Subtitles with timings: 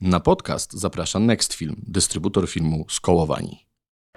[0.00, 3.66] Na podcast zaprasza Next Film, dystrybutor filmu Skołowani.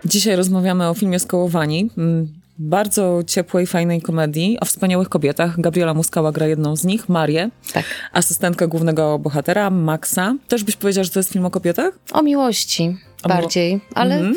[0.06, 1.90] Dzisiaj rozmawiamy o filmie Skołowani.
[1.98, 5.60] Mm, Bardzo ciepłej, fajnej komedii o wspaniałych kobietach.
[5.62, 7.86] Gabriela Muskała gra jedną z nich, Marię, Tak.
[8.14, 10.36] asystentkę głównego bohatera, Maxa.
[10.48, 12.00] Też byś powiedział, że to jest film o kobietach?
[12.12, 12.84] O miłości
[13.24, 14.36] O miło- bardziej, ale Mhm.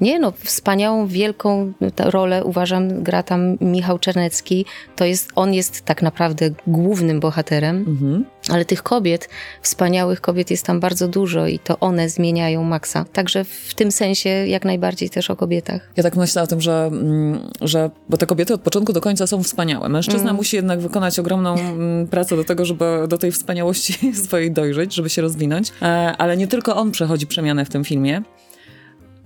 [0.00, 4.64] Nie no, wspaniałą, wielką rolę uważam gra tam Michał Czernecki.
[4.96, 8.24] To jest, on jest tak naprawdę głównym bohaterem, Mhm.
[8.48, 9.28] ale tych kobiet,
[9.62, 13.04] wspaniałych kobiet jest tam bardzo dużo i to one zmieniają Maxa.
[13.12, 15.90] Także w tym sensie jak najbardziej też o kobietach.
[15.96, 19.26] Ja tak myślę o tym, że, mm, że bo te kobiety od początku do końca
[19.26, 19.88] są wspaniałe.
[19.88, 20.36] Mężczyzna Mm.
[20.36, 25.10] musi jednak wykonać ogromną mm, pracę do tego, żeby do tej wspaniałości swojej dojrzeć, żeby
[25.10, 25.72] się rozwinąć.
[25.82, 25.86] E,
[26.18, 28.22] Ale nie tylko on przechodzi przemianę w tym filmie.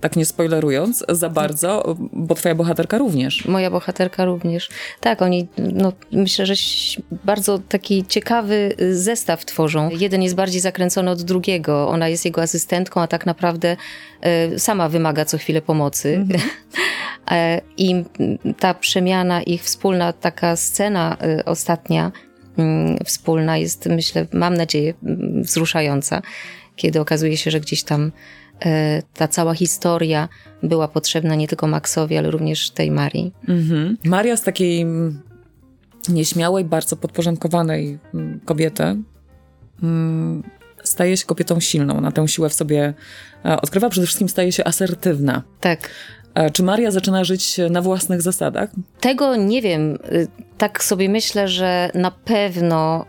[0.05, 3.45] Tak nie spoilerując za bardzo, bo twoja bohaterka również.
[3.45, 4.69] Moja bohaterka również.
[4.99, 6.53] Tak, oni, no, myślę, że
[7.11, 9.89] bardzo taki ciekawy y, zestaw tworzą.
[9.89, 11.89] Jeden jest bardziej zakręcony od drugiego.
[11.89, 13.77] Ona jest jego asystentką, a tak naprawdę
[14.53, 16.25] y, sama wymaga co chwilę pomocy.
[17.31, 18.03] E, I
[18.59, 22.11] ta przemiana, ich wspólna taka scena y, ostatnia,
[22.57, 26.21] mm, wspólna jest, myślę, mam nadzieję, mm, wzruszająca,
[26.75, 28.11] kiedy okazuje się, że gdzieś tam
[29.13, 30.29] ta cała historia
[30.63, 33.33] była potrzebna nie tylko Maxowi, ale również tej Marii.
[33.47, 33.97] Mhm.
[34.05, 35.21] Maria z takiej mm,
[36.09, 38.95] nieśmiałej, bardzo podporządkowanej mm, kobiety
[39.83, 40.43] mm,
[40.83, 42.01] staje się kobietą silną.
[42.01, 42.93] Na tę siłę w sobie
[43.45, 43.89] e, odkrywa.
[43.89, 45.41] Przede wszystkim staje się asertywna.
[45.61, 45.89] Tak.
[46.35, 48.69] E, Czy Maria zaczyna żyć na własnych zasadach?
[48.99, 49.97] Tego nie wiem.
[50.57, 53.05] Tak sobie myślę, że na pewno,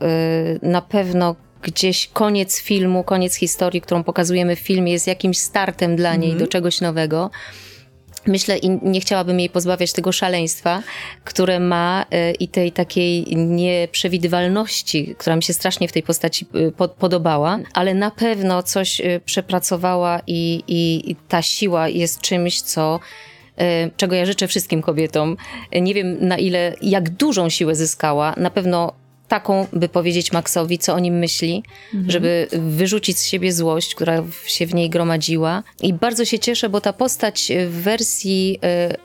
[0.63, 6.17] na pewno gdzieś koniec filmu, koniec historii, którą pokazujemy w filmie, jest jakimś startem dla
[6.17, 7.31] niej do czegoś nowego.
[8.27, 10.83] Myślę i nie chciałabym jej pozbawiać tego szaleństwa,
[11.25, 16.73] które ma y, i tej takiej nieprzewidywalności, która mi się strasznie w tej postaci y,
[16.73, 22.61] pod, podobała, ale na pewno coś y, przepracowała i, i, i ta siła jest czymś,
[22.61, 23.01] co
[23.97, 25.37] czego ja życzę wszystkim kobietom.
[25.83, 28.35] Nie wiem na ile, jak dużą siłę zyskała.
[28.37, 28.93] Na pewno
[29.29, 31.63] taką, by powiedzieć Maxowi, co o nim myśli,
[32.09, 35.63] żeby wyrzucić z siebie złość, która się w niej gromadziła.
[35.83, 38.59] I bardzo się cieszę, bo ta postać w wersji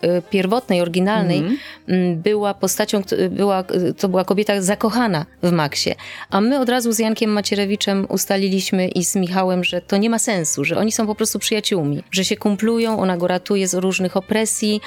[0.04, 1.44] y, y, pierwotnej, oryginalnej
[1.88, 3.64] mm, była postacią, była,
[3.98, 5.96] to była kobieta zakochana w Maxie.
[6.30, 10.20] A my od razu z Jankiem Macierewiczem ustaliliśmy i z Michałem, że to nie ma
[10.20, 14.18] sensu, że oni są po prostu przyjaciółmi, że się kumplują, ona go ratuje z różnych
[14.18, 14.82] opresji,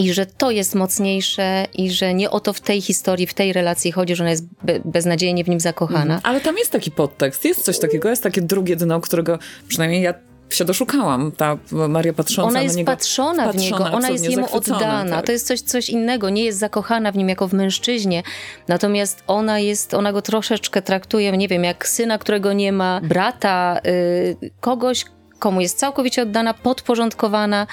[0.00, 3.52] i że to jest mocniejsze i że nie o to w tej historii, w tej
[3.52, 6.20] relacji chodzi, że ona jest be- beznadziejnie w nim zakochana.
[6.22, 9.38] Ale tam jest taki podtekst, jest coś takiego, jest takie drugie dno, którego
[9.68, 10.14] przynajmniej ja
[10.50, 11.32] się doszukałam.
[11.32, 12.92] Ta Maria patrząca Ona na jest niego.
[12.92, 15.16] patrzona w niego, ona jest jemu oddana.
[15.16, 15.26] tak.
[15.26, 16.30] To jest coś, coś innego.
[16.30, 18.22] Nie jest zakochana w nim jako w mężczyźnie.
[18.68, 23.80] Natomiast ona jest, ona go troszeczkę traktuje, nie wiem, jak syna, którego nie ma, brata,
[23.86, 25.04] y, kogoś,
[25.38, 27.66] komu jest całkowicie oddana, podporządkowana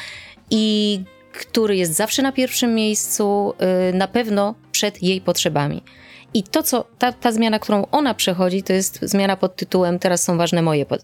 [0.52, 1.00] i
[1.38, 3.54] który jest zawsze na pierwszym miejscu,
[3.90, 5.84] y, na pewno przed jej potrzebami.
[6.34, 10.24] I to, co ta, ta zmiana, którą ona przechodzi, to jest zmiana pod tytułem Teraz
[10.24, 10.98] są ważne moje po-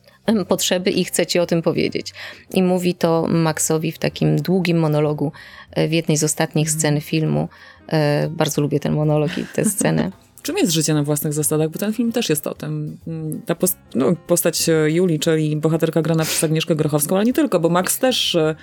[0.48, 2.14] potrzeby i chcę ci o tym powiedzieć.
[2.54, 5.32] I mówi to Maxowi w takim długim monologu
[5.72, 7.50] e, w jednej z ostatnich scen filmu.
[7.88, 10.12] E, Bardzo lubię ten monolog i tę scenę.
[10.44, 11.70] Czym jest życie na własnych zasadach?
[11.70, 12.98] Bo ten film też jest o tym.
[13.46, 17.60] Ta post- no, postać e, Julii, czyli bohaterka grana przez Agnieszkę Grochowską, ale nie tylko,
[17.60, 18.56] bo Max też e,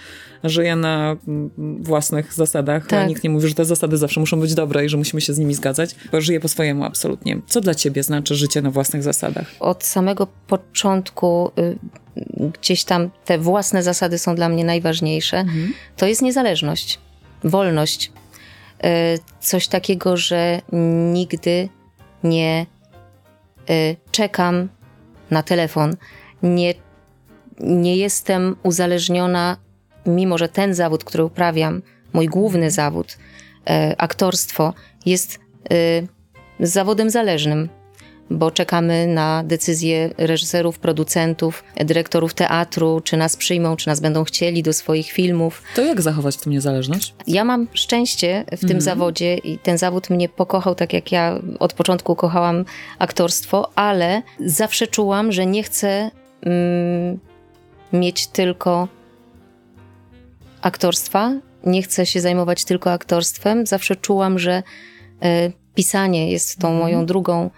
[0.45, 1.51] żyje na mm,
[1.83, 2.87] własnych zasadach.
[2.87, 3.09] Tak.
[3.09, 5.39] Nikt nie mówi, że te zasady zawsze muszą być dobre i że musimy się z
[5.39, 7.41] nimi zgadzać, bo żyje po swojemu absolutnie.
[7.47, 9.47] Co dla ciebie znaczy życie na własnych zasadach?
[9.61, 11.79] Od samego początku y,
[12.61, 15.45] gdzieś tam te własne zasady są dla mnie najważniejsze.
[15.97, 16.99] To jest niezależność,
[17.45, 18.13] wolność.
[18.85, 20.61] Y, Coś takiego, że
[21.13, 21.69] nigdy
[22.25, 22.67] nie
[23.71, 24.69] y, czekam
[25.31, 25.97] na telefon,
[26.43, 26.75] nie,
[27.61, 29.57] nie jestem uzależniona,
[30.07, 31.83] mimo że ten zawód, który uprawiam,
[32.13, 33.19] mój główny zawód,
[33.71, 34.75] e, aktorstwo,
[35.07, 36.03] jest e,
[36.61, 37.69] zawodem zależnym,
[38.31, 44.63] bo czekamy na decyzje reżyserów, producentów, dyrektorów teatru, czy nas przyjmą, czy nas będą chcieli
[44.63, 45.63] do swoich filmów.
[45.75, 47.15] To jak zachować tę niezależność?
[47.27, 51.73] Ja mam szczęście w tym zawodzie i ten zawód mnie pokochał tak jak ja od
[51.73, 52.65] początku kochałam
[52.99, 56.11] aktorstwo, ale zawsze czułam, że nie chcę
[56.43, 57.19] mm,
[57.93, 58.89] mieć tylko
[60.63, 61.33] aktorstwa,
[61.67, 63.67] nie chcę się zajmować tylko aktorstwem.
[63.67, 64.63] Zawsze czułam, że
[65.23, 67.51] e, pisanie jest tą moją drugą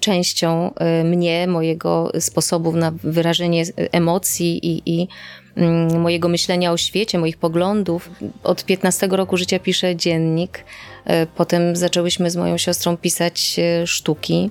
[0.00, 5.08] częścią e, mnie, mojego sposobu na wyrażenie emocji i, i
[5.56, 8.10] mm, mojego myślenia o świecie, moich poglądów.
[8.44, 10.64] Od 15 roku życia piszę dziennik.
[11.04, 14.50] E, Potem zaczęłyśmy z moją siostrą pisać e, sztuki.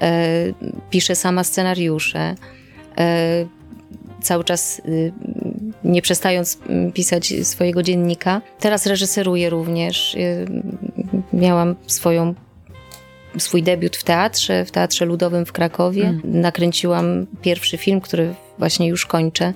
[0.00, 0.32] e,
[0.90, 2.34] piszę sama scenariusze.
[2.98, 3.46] E,
[4.22, 5.12] cały czas y,
[5.84, 8.42] nie przestając mm, pisać swojego dziennika.
[8.60, 10.16] Teraz reżyseruję również.
[11.32, 12.34] Miałam swoją
[13.38, 16.02] swój debiut w teatrze, w Teatrze Ludowym w Krakowie.
[16.02, 16.20] Mm.
[16.24, 19.52] Nakręciłam pierwszy film, który właśnie już kończę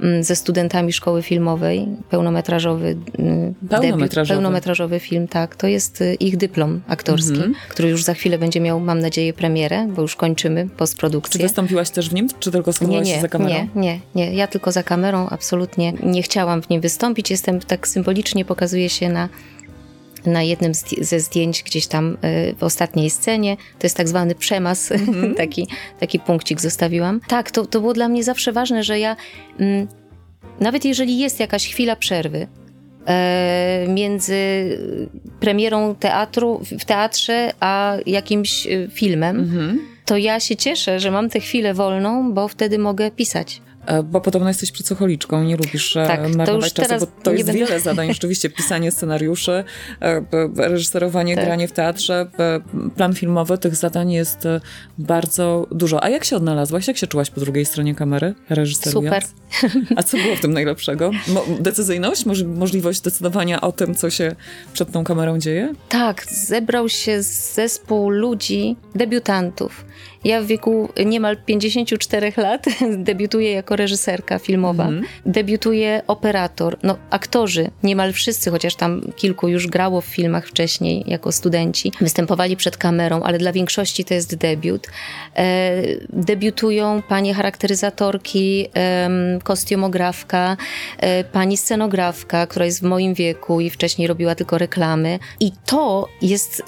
[0.00, 4.28] mm, ze studentami szkoły filmowej, pełnometrażowy, mm, pełnometrażowy.
[4.28, 5.56] Debiut, pełnometrażowy film, tak.
[5.56, 7.54] To jest y, ich dyplom aktorski, mm -hmm.
[7.68, 11.38] który już za chwilę będzie miał, mam nadzieję, premierę, bo już kończymy postprodukcję.
[11.38, 13.54] Czy wystąpiłaś też w nim, czy tylko schowałaś nie, nie, się za kamerą?
[13.54, 14.34] Nie, nie, nie.
[14.34, 17.30] Ja tylko za kamerą, absolutnie nie chciałam w nim wystąpić.
[17.30, 19.28] Jestem tak symbolicznie, pokazuję się na
[20.26, 23.56] na jednym ze zdjęć gdzieś tam y, w ostatniej scenie.
[23.56, 25.34] To jest tak zwany przemas, mm -hmm.
[25.42, 25.68] taki,
[26.00, 27.20] taki punkcik zostawiłam.
[27.28, 29.16] Tak, to, to było dla mnie zawsze ważne, że ja
[29.58, 29.88] mm,
[30.60, 32.46] nawet jeżeli jest jakaś chwila przerwy,
[33.06, 34.34] e, między
[35.40, 39.78] premierą teatru w teatrze a jakimś y, filmem, mm -hmm.
[40.04, 43.62] to ja się cieszę, że mam tę chwilę wolną, bo wtedy mogę pisać.
[43.86, 47.66] E, bo podobno jesteś pracocholiczką, nie lubisz e, tak, marnować czasu, bo to jest będę...
[47.66, 49.64] wiele zadań, rzeczywiście pisanie scenariuszy,
[50.00, 50.22] e,
[50.56, 51.44] reżyserowanie, tak.
[51.44, 52.30] granie w teatrze,
[52.96, 54.48] plan filmowy, tych zadań jest
[54.98, 56.04] bardzo dużo.
[56.04, 56.88] A jak się odnalazłaś?
[56.88, 59.24] Jak się czułaś po drugiej stronie kamery, reżyserując?
[59.60, 59.70] Super.
[59.96, 61.10] A co było w tym najlepszego?
[61.28, 62.24] Mo decyzyjność?
[62.46, 64.36] możliwość decydowania o tym, co się
[64.72, 65.74] przed tą kamerą dzieje?
[65.88, 69.84] Tak, zebrał się zespół ludzi, debiutantów.
[70.24, 72.64] Ja w wieku niemal 54 lat
[73.08, 75.04] debiutuję jako reżyserka filmowa, mm.
[75.26, 81.32] debiutuje operator, no aktorzy, niemal wszyscy, chociaż tam kilku już grało w filmach wcześniej jako
[81.32, 84.86] studenci, występowali przed kamerą, ale dla większości to jest debiut.
[85.36, 90.56] E, debiutują panie charakteryzatorki, e, kostiumografka,
[90.98, 95.18] e, pani scenografka, która jest w moim wieku i wcześniej robiła tylko reklamy.
[95.40, 96.62] I to jest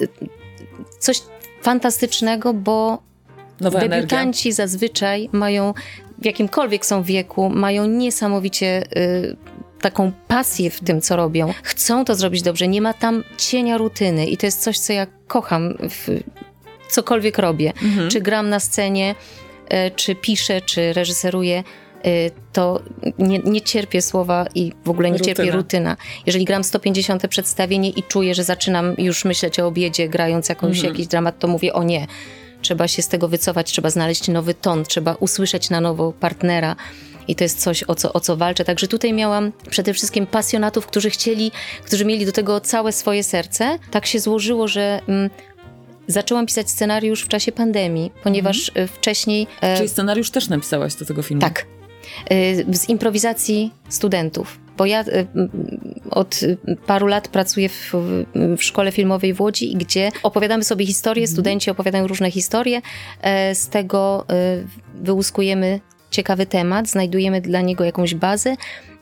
[0.99, 1.21] coś
[1.61, 3.12] fantastycznego, bo
[3.59, 4.51] Nowa debiutanci energia.
[4.51, 5.73] zazwyczaj mają,
[6.19, 9.35] w jakimkolwiek są wieku, mają niesamowicie y,
[9.81, 11.53] taką pasję w tym, co robią.
[11.63, 15.07] Chcą to zrobić dobrze, nie ma tam cienia rutyny i to jest coś, co ja
[15.27, 16.23] kocham w
[16.89, 17.73] cokolwiek robię.
[17.83, 18.09] Mhm.
[18.09, 19.15] Czy gram na scenie,
[19.73, 21.63] y, czy piszę, czy reżyseruję
[22.05, 22.81] y, to
[23.19, 25.35] nie, nie, cierpię słowa i w ogóle nie rutyna.
[25.35, 25.97] cierpię rutyna.
[26.25, 30.93] Jeżeli gram 150 przedstawienie i czuję, że zaczynam już myśleć o obiedzie, grając jakąś, mhm.
[30.93, 32.07] jakiś dramat, to mówię o nie
[32.63, 36.75] trzeba się z tego wycofać, trzeba znaleźć nowy ton, trzeba usłyszeć na nowo partnera.
[37.27, 38.65] I to jest coś, o co, o co walczę.
[38.65, 41.51] Także tutaj miałam przede wszystkim pasjonatów, którzy chcieli,
[41.85, 43.79] którzy mieli do tego całe swoje serce.
[43.91, 45.29] Tak się złożyło, że mm,
[46.07, 48.87] zaczęłam pisać scenariusz w czasie pandemii, ponieważ mhm.
[48.87, 49.47] wcześniej.
[49.61, 51.41] E, Czyli scenariusz też napisałaś do tego filmu?
[51.41, 51.65] Tak.
[52.29, 55.27] E, z improwizacji studentów bo ja y,
[56.11, 56.39] od
[56.87, 57.93] paru lat pracuję w,
[58.57, 61.33] w, szkole filmowej w Łodzi, gdzie opowiadamy sobie historie, mhm.
[61.33, 62.81] studenci opowiadają różne historie,
[63.21, 65.79] e, z tego y, wyłuskujemy
[66.11, 68.55] ciekawy temat, znajdujemy dla niego jakąś bazę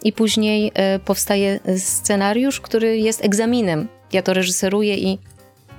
[0.04, 3.88] i później e, powstaje scenariusz, który jest egzaminem.
[4.14, 5.20] Ja to reżyseruję i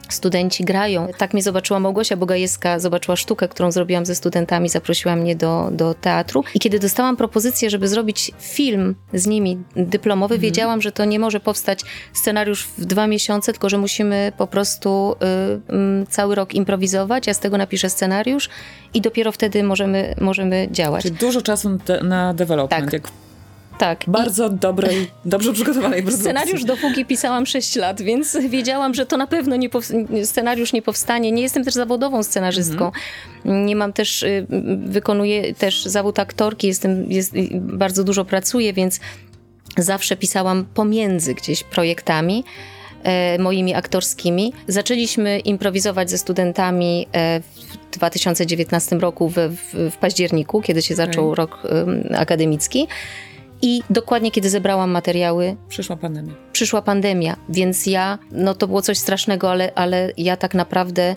[0.08, 1.08] studenci grają.
[1.19, 5.94] Tak mnie zobaczyła Małgosia Bogajewska, zobaczyła sztukę, którą zrobiłam ze studentami, zaprosiła mnie do, do
[5.94, 6.44] teatru.
[6.54, 10.43] I kiedy dostałam propozycję, żeby zrobić film z nimi dyplomowy, mhm.
[10.43, 11.81] wiedziałam, że to nie może powstać
[12.12, 15.14] scenariusz w dwa miesiące, tylko że musimy po prostu
[15.70, 17.26] y, y, cały rok improwizować.
[17.26, 18.49] Ja z tego napiszę scenariusz
[18.94, 21.02] i dopiero wtedy możemy, możemy działać.
[21.02, 22.85] Czyli dużo czasu na development.
[22.85, 22.92] Tak.
[22.92, 23.09] Jak
[23.83, 24.05] tak.
[24.07, 24.55] Bardzo I...
[24.55, 26.23] dobrej, dobrze przygotowanej produkcji.
[26.23, 29.69] Scenariusz do Fugi pisałam 6 lat, więc wiedziałam, że to na pewno nie
[30.25, 31.33] scenariusz nie powstanie.
[31.33, 32.87] Nie jestem też zawodową scenarzystką.
[32.87, 33.67] Mhm.
[33.67, 34.47] Nie mam też, y,
[34.87, 39.01] wykonuję też zawód aktorki, jestem, jest, bardzo dużo pracuję, więc
[39.77, 42.45] zawsze pisałam pomiędzy gdzieś projektami
[43.03, 44.53] e, moimi aktorskimi.
[44.69, 51.31] Zaczęliśmy improwizować ze studentami e, w 2019 roku w, w, w październiku, kiedy się zaczął
[51.31, 51.45] okay.
[51.45, 51.62] rok
[52.17, 52.89] akademicki.
[53.62, 55.57] I dokładnie kiedy zebrałam materiały.
[55.69, 56.33] Przyszła pandemia.
[56.52, 61.16] Przyszła pandemia, więc ja, no to było coś strasznego, ale, ale ja tak naprawdę,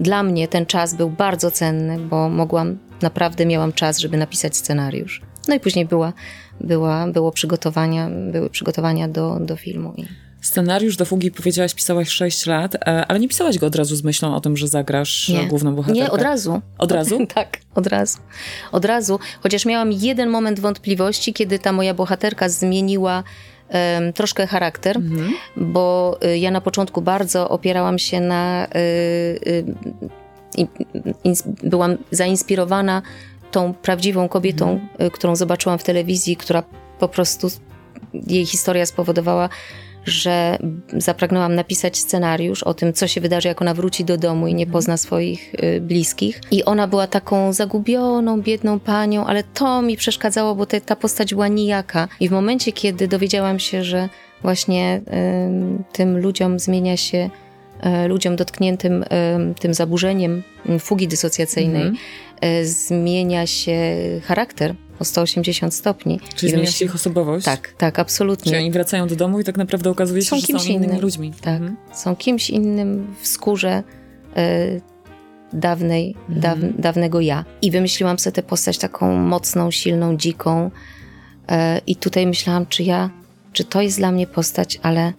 [0.00, 5.22] dla mnie ten czas był bardzo cenny, bo mogłam, naprawdę miałam czas, żeby napisać scenariusz.
[5.48, 6.12] No i później była,
[6.60, 9.92] była, było przygotowania, były przygotowania do, do filmu.
[9.96, 10.25] I...
[10.46, 14.04] Scenariusz do Fugi, powiedziałaś, pisałaś 6 lat, e, ale nie pisałaś go od razu z
[14.04, 15.46] myślą o tym, że zagrasz nie.
[15.46, 16.02] główną bohaterkę.
[16.02, 16.60] Nie, od razu.
[16.78, 17.26] Od razu?
[17.34, 18.18] tak, od razu.
[18.72, 23.22] Od razu, chociaż miałam jeden moment wątpliwości, kiedy ta moja bohaterka zmieniła
[23.68, 25.32] um, troszkę charakter, mhm.
[25.56, 28.66] bo y, ja na początku bardzo opierałam się na...
[28.66, 28.68] Y,
[29.46, 29.64] y,
[31.62, 33.02] byłam zainspirowana
[33.50, 35.10] tą prawdziwą kobietą, mhm.
[35.10, 36.62] którą zobaczyłam w telewizji, która
[36.98, 37.48] po prostu
[38.26, 39.48] jej historia spowodowała,
[40.06, 40.58] że
[40.96, 44.66] zapragnęłam napisać scenariusz o tym, co się wydarzy, jak ona wróci do domu i nie
[44.66, 46.40] pozna swoich y, bliskich.
[46.50, 51.34] I ona była taką zagubioną, biedną panią, ale to mi przeszkadzało, bo te, ta postać
[51.34, 52.08] była nijaka.
[52.20, 54.08] I w momencie, kiedy dowiedziałam się, że
[54.42, 55.00] właśnie
[55.80, 57.30] y, tym ludziom zmienia się
[58.04, 59.06] y, ludziom dotkniętym y,
[59.60, 60.42] tym zaburzeniem
[60.80, 61.96] fugi dysocjacyjnej Mhm.
[62.44, 63.78] y, zmienia się
[64.24, 66.20] charakter o 180 stopni.
[66.36, 67.44] Czyli zmienia się ich osobowość?
[67.44, 68.52] Tak, tak, absolutnie.
[68.52, 70.86] Czyli oni wracają do domu i tak naprawdę okazuje się, Są że kimś są innymi
[70.86, 71.00] innym.
[71.00, 71.32] ludźmi.
[71.40, 71.76] Tak, Mhm.
[71.94, 73.82] są kimś innym w skórze
[74.38, 74.80] y,
[75.52, 76.40] dawnej, Mhm.
[76.40, 77.44] daw, dawnego ja.
[77.62, 80.70] I wymyśliłam sobie tę postać taką mocną, silną, dziką.
[80.70, 81.54] Y,
[81.86, 83.10] I tutaj myślałam, czy ja,
[83.52, 85.12] czy to jest dla mnie postać, ale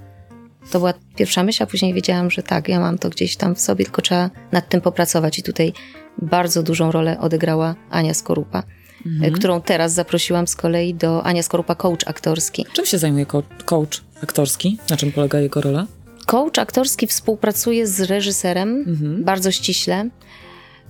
[0.71, 3.61] to była pierwsza myśl, a później wiedziałam, że tak, ja mam to gdzieś tam w
[3.61, 5.39] sobie, tylko trzeba nad tym popracować.
[5.39, 5.73] I tutaj
[6.21, 8.63] bardzo dużą rolę odegrała Ania Skorupa,
[9.05, 9.23] Mhm.
[9.23, 12.65] y, którą teraz zaprosiłam z kolei do Ania Skorupa, coach aktorski.
[12.73, 14.77] Czym się zajmuje ko- coach aktorski?
[14.89, 15.85] Na czym polega jego rola?
[16.25, 19.23] Coach aktorski współpracuje z reżyserem Mhm.
[19.23, 20.09] bardzo ściśle.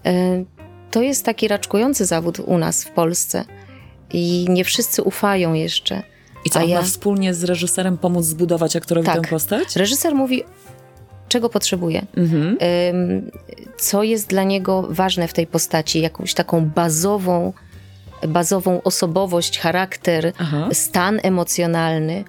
[0.08, 0.46] Y,
[0.92, 3.46] To jest taki raczkujący zawód u nas w Polsce
[4.14, 6.04] i nie wszyscy ufają jeszcze.
[6.46, 9.22] I co, A ja- ma wspólnie z reżyserem pomóc zbudować aktorowi Tak.
[9.22, 9.76] tę postać?
[9.76, 10.44] Reżyser mówi,
[11.28, 12.58] czego potrzebuje, Mhm.
[13.80, 17.54] co jest dla niego ważne w tej postaci, jakąś taką bazową,
[18.28, 20.70] bazową osobowość, charakter, Aha.
[20.74, 22.24] stan emocjonalny.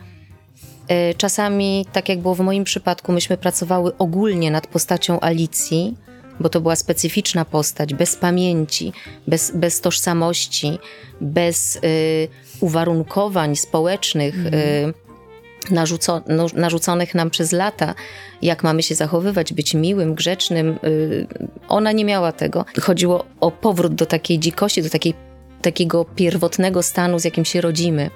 [1.10, 5.96] Y, Czasami, tak jak było w moim przypadku, myśmy pracowały ogólnie nad postacią Alicji,
[6.40, 8.92] bo to była specyficzna postać, bez pamięci,
[9.26, 10.78] bez, bez tożsamości,
[11.20, 12.28] bez y,
[12.60, 14.46] uwarunkowań społecznych.
[14.46, 14.94] Y,
[15.70, 17.94] narzuco, no, narzuconych nam przez lata,
[18.42, 20.78] jak mamy się zachowywać, być miłym, grzecznym.
[20.84, 21.26] y,
[21.68, 22.64] Ona nie miała tego.
[22.82, 25.14] Chodziło o powrót do takiej dzikości, do takiej,
[25.62, 28.10] takiego pierwotnego stanu, z jakim się rodzimy.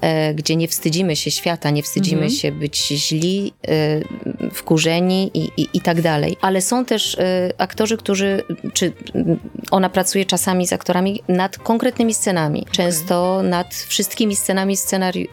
[0.00, 2.30] e, Gdzie nie wstydzimy się świata, nie wstydzimy Mhm.
[2.40, 6.36] się być źli, e, wkurzeni i, i, i tak dalej.
[6.40, 9.38] Ale są też e, aktorzy, którzy, czy mm,
[9.70, 15.28] ona pracuje czasami z aktorami nad konkretnymi scenami, często nad wszystkimi scenami scenari-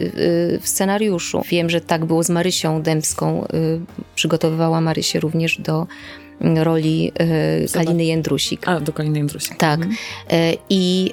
[0.61, 1.41] w scenariuszu.
[1.49, 3.45] Wiem, że tak było z Marysią Dębską.
[4.15, 5.87] Przygotowywała Marysię również do
[6.39, 7.11] roli
[7.65, 7.85] Zobacz.
[7.85, 8.67] Kaliny Jędrusik.
[8.67, 9.57] A, do Kaliny Jędrusik.
[9.57, 9.81] Tak.
[9.81, 9.95] Mhm.
[10.31, 11.11] E, I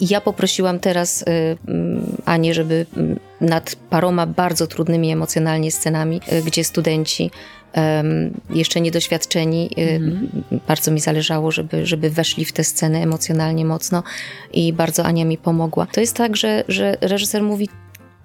[0.00, 6.42] ja poprosiłam teraz e, mm, Anię, żeby mm, nad paroma bardzo trudnymi emocjonalnie scenami, e,
[6.42, 7.30] gdzie studenci
[8.50, 10.28] jeszcze niedoświadczeni, e, Mhm.
[10.68, 14.02] bardzo mi zależało, żeby, żeby weszli w te sceny emocjonalnie mocno
[14.52, 15.86] i bardzo Ania mi pomogła.
[15.86, 17.68] To jest tak, że, że reżyser mówi,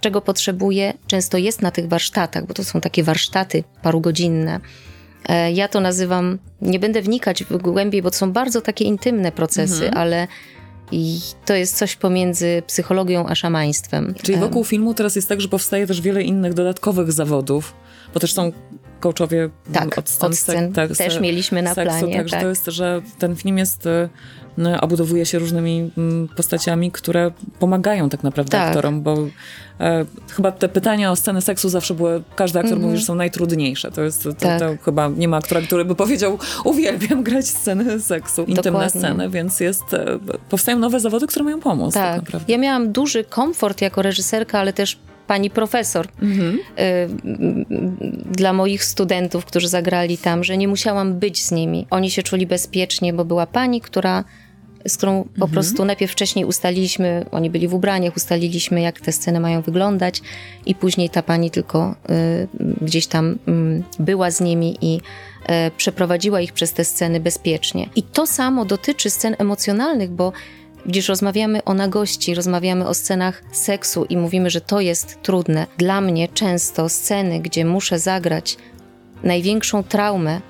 [0.02, 4.56] czego potrzebuje, często jest na tych warsztatach, bo to są takie warsztaty parugodzinne.
[4.56, 4.60] E,
[5.54, 9.98] Ja to nazywam, nie będę wnikać głębiej, bo to są bardzo takie intymne procesy, Mhm.
[9.98, 10.28] ale
[10.92, 14.14] i to jest coś pomiędzy psychologią a szamaństwem.
[14.22, 17.74] Czyli Em, wokół filmu teraz jest tak, że powstaje też wiele innych dodatkowych zawodów,
[18.14, 18.52] bo też są
[19.00, 22.42] coachowie Tak, od scen, od scen tak, też se- mieliśmy na seksu, planie, Także tak.
[22.44, 24.10] to jest, że ten film jest, y,
[24.82, 28.68] obudowuje się różnymi mm, postaciami, które pomagają tak naprawdę Tak.
[28.68, 29.18] aktorom, bo
[29.80, 33.92] e, chyba te pytania o sceny seksu zawsze były, każdy aktor mówi, że są najtrudniejsze.
[33.92, 34.34] To jest, to.
[34.34, 34.60] Tak.
[34.60, 39.02] to chyba nie ma aktora, który by powiedział, uwielbiam grać sceny seksu, intymne Dokładnie.
[39.02, 40.06] sceny, więc jest, e,
[40.50, 42.22] powstają nowe zawody, które mają pomóc tak, Tak.
[42.26, 42.52] naprawdę.
[42.54, 44.98] Ja miałam duży komfort jako reżyserka, ale też
[45.28, 46.58] pani profesor Mhm.
[46.76, 47.66] m,
[48.32, 51.88] dla moich studentów, którzy zagrali tam, że nie musiałam być z nimi.
[51.90, 54.24] Oni się czuli bezpiecznie, bo była pani, która
[54.88, 55.52] z którą po Mhm.
[55.52, 60.22] prostu najpierw wcześniej ustaliliśmy, oni byli w ubraniach, ustaliliśmy, jak te sceny mają wyglądać,
[60.66, 62.48] i później ta pani tylko y,
[62.82, 65.02] gdzieś tam mm, była z nimi i
[65.46, 67.90] e, przeprowadziła ich przez te sceny bezpiecznie.
[67.96, 70.32] I to samo dotyczy scen emocjonalnych, bo
[70.86, 75.68] gdyż rozmawiamy o nagości, rozmawiamy o scenach seksu i mówimy, że to jest trudne.
[75.78, 78.58] Dla mnie często sceny, gdzie muszę zagrać
[79.24, 80.42] największą traumę,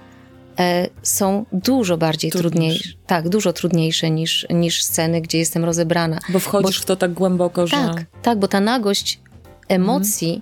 [1.03, 2.89] są dużo bardziej Trudniejsze.
[3.07, 6.19] Tak, dużo trudniejsze niż, niż sceny, gdzie jestem rozebrana.
[6.29, 7.77] Bo wchodzisz w to tak głęboko, że...
[7.77, 9.19] Tak, tak, bo ta nagość
[9.67, 10.41] emocji,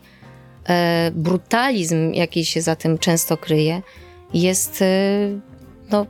[0.70, 3.82] e, brutalizm, jaki się za tym często kryje,
[4.34, 4.86] jest, e,
[5.92, 6.06] no,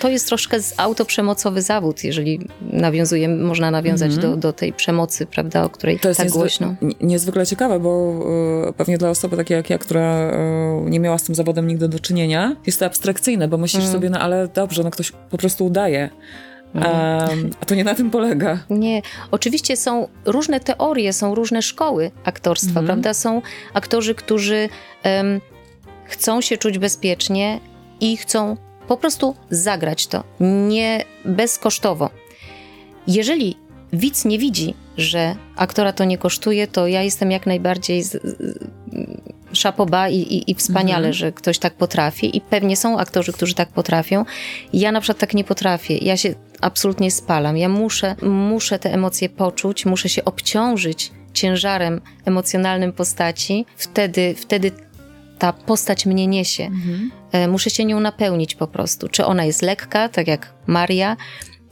[0.00, 4.30] to jest troszkę autoprzemocowy zawód, jeżeli nawiązuje, można nawiązać Mhm.
[4.32, 6.74] do, do tej przemocy, prawda, o której To jest tak niezwy- głośno.
[6.82, 8.20] ni- niezwykle ciekawe, bo
[8.68, 11.88] e, pewnie dla osoby takiej jak ja, która e, nie miała z tym zawodem nigdy
[11.88, 13.92] do czynienia, jest to abstrakcyjne, bo myślisz Mm.
[13.92, 16.10] sobie, no ale dobrze, no ktoś po prostu udaje.
[16.74, 16.82] Em,
[17.60, 18.58] a to nie na tym polega.
[18.70, 22.86] Nie, oczywiście są różne teorie, są różne szkoły aktorstwa, Mhm.
[22.86, 23.14] prawda?
[23.14, 23.42] Są
[23.74, 24.68] aktorzy, którzy
[25.02, 25.40] em,
[26.04, 27.60] chcą się czuć bezpiecznie
[28.00, 28.56] i chcą
[28.90, 32.10] po prostu zagrać to, nie bezkosztowo.
[33.06, 33.56] Jeżeli
[33.92, 38.16] widz nie widzi, że aktora to nie kosztuje, to ja jestem jak najbardziej z,
[39.52, 41.12] szapoba i, i, i wspaniale, Mhm.
[41.14, 44.24] że ktoś tak potrafi i pewnie są aktorzy, którzy tak potrafią.
[44.72, 45.98] Ja na przykład tak nie potrafię.
[45.98, 47.56] Ja się absolutnie spalam.
[47.56, 53.66] Ja muszę, muszę te emocje poczuć, muszę się obciążyć ciężarem emocjonalnym postaci.
[53.76, 54.70] Wtedy, wtedy
[55.38, 56.64] ta postać mnie niesie.
[56.64, 57.19] Mhm.
[57.32, 59.08] E, Muszę się nią napełnić po prostu.
[59.08, 61.16] Czy ona jest lekka, tak jak Maria,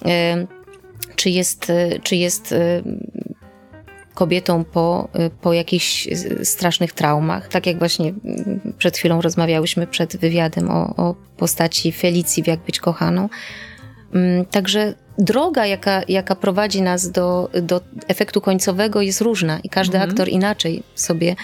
[0.04, 0.46] e,
[1.16, 2.54] czy jest, e, czy jest
[4.14, 5.08] kobietą po,
[5.40, 6.08] po jakichś
[6.42, 7.48] strasznych traumach.
[7.48, 8.14] Tak jak właśnie
[8.78, 13.28] przed chwilą rozmawiałyśmy przed wywiadem o, o postaci Felicji w Jak być kochaną.
[14.14, 19.96] Mm, Także droga, jaka, jaka prowadzi nas do, do efektu końcowego, jest różna i każdy
[19.96, 20.10] Mhm.
[20.10, 21.36] aktor inaczej sobie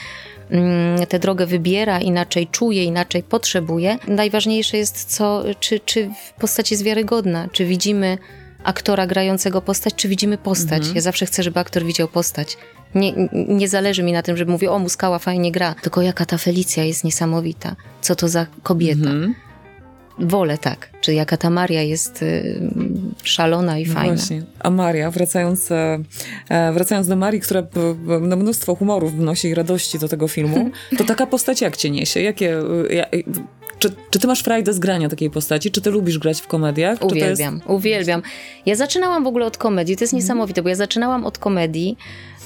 [1.08, 3.98] tę drogę wybiera, inaczej czuje, inaczej potrzebuje.
[4.08, 8.18] Najważniejsze jest, co, czy, czy postać jest wiarygodna, czy widzimy
[8.64, 10.78] aktora grającego postać, czy widzimy postać.
[10.78, 10.94] Mhm.
[10.96, 12.56] Ja zawsze chcę, żeby aktor widział postać.
[12.94, 16.38] Nie, nie zależy mi na tym, żeby mówił, o, Muskała fajnie gra, tylko jaka ta
[16.38, 17.76] Felicja jest niesamowita.
[18.00, 19.10] Co to za kobieta.
[19.10, 19.34] Mhm.
[20.18, 20.90] Wolę tak.
[21.00, 22.60] Czy jaka ta Maria jest y,
[23.22, 24.14] szalona i No fajna.
[24.14, 24.42] Właśnie.
[24.58, 25.98] A Maria, wracając, e,
[26.48, 27.62] e, wracając do Marii, która
[28.20, 32.20] no, mnóstwo humorów wnosi i radości do tego filmu, to taka postać jak cię niesie?
[32.20, 32.58] Jakie,
[32.90, 33.08] e, ja, e,
[33.78, 35.70] czy, czy ty masz frajdę z grania takiej postaci?
[35.70, 36.98] Czy ty lubisz grać w komediach?
[36.98, 38.22] To jest- Uwielbiam, uwielbiam.
[38.66, 39.96] Ja zaczynałam w ogóle od komedii.
[39.96, 41.96] To jest niesamowite, bo ja zaczynałam od komedii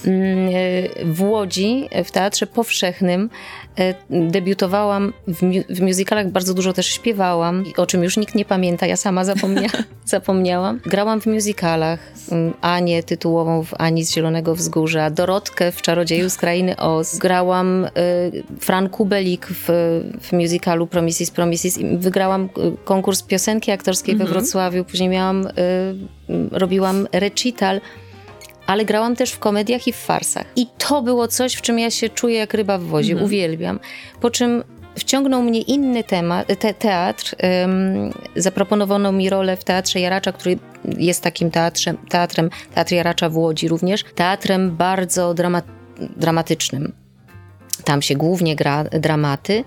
[0.05, 3.29] mm, e, w Łodzi, w Teatrze Powszechnym.
[3.77, 8.45] E, Debiutowałam w, mu- w musicalach, bardzo dużo też śpiewałam, o czym już nikt nie
[8.45, 9.69] pamięta, ja sama zapomnia,
[10.05, 10.79] zapomniałam.
[10.85, 11.99] Grałam w musicalach,
[12.31, 17.17] mm, Anię tytułową w Ani z Zielonego Wzgórza, Dorotkę w Czarodzieju z Krainy Oz.
[17.17, 17.89] Grałam y,
[18.59, 19.65] Fran Kubelik w,
[20.21, 22.49] w musicalu Promises Promises wygrałam y,
[22.85, 24.85] konkurs piosenki aktorskiej we Wrocławiu.
[24.85, 25.51] Później miałam, y,
[26.51, 27.81] robiłam recital
[28.69, 30.45] ale grałam też w komediach i w farsach.
[30.55, 33.79] I to było coś, w czym ja się czuję jak ryba w wozie, uwielbiam.
[34.21, 34.63] Po czym
[34.95, 37.35] wciągnął mnie inny temat, te, teatr.
[37.63, 40.59] Ym, zaproponowano mi rolę w Teatrze Jaracza, który
[40.97, 45.61] jest takim teatrzem, teatrem, Teatr Jaracza w Łodzi również, teatrem bardzo drama,
[46.17, 46.93] dramatycznym.
[47.83, 49.63] Tam się głównie gra dramaty.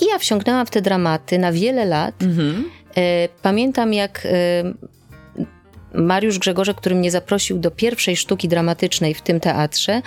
[0.00, 2.22] I ja wsiągnęłam w te dramaty na wiele lat.
[2.22, 2.64] Mhm.
[2.96, 4.30] E, Pamiętam, jak e,
[5.94, 10.02] Mariusz Grzegorze, który mnie zaprosił do pierwszej sztuki dramatycznej w tym teatrze,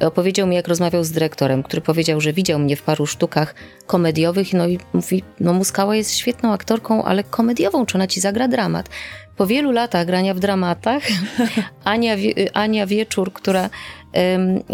[0.00, 3.54] opowiedział mi, jak rozmawiał z dyrektorem, który powiedział, że widział mnie w paru sztukach
[3.86, 8.48] komediowych, no i mówi, no Muskała jest świetną aktorką, ale komediową, czy ona ci zagra
[8.48, 8.88] dramat?
[9.36, 11.02] Po wielu latach grania w dramatach,
[11.84, 12.16] Ania,
[12.52, 13.70] Ania Wieczór, która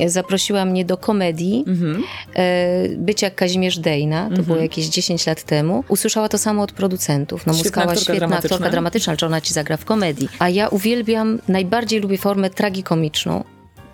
[0.06, 2.02] zaprosiła mnie do komedii, Mhm.
[2.34, 6.72] e, być jak Kazimierz Dejna, to było jakieś 10 lat temu, usłyszała to samo od
[6.72, 7.46] producentów.
[7.46, 8.56] No Świetna Muskała, aktorka świetna dramatyczna.
[8.56, 10.28] aktorka dramatyczna, czy ona ci zagra w komedii?
[10.38, 13.44] A ja uwielbiam, najbardziej lubię formę tragikomiczną.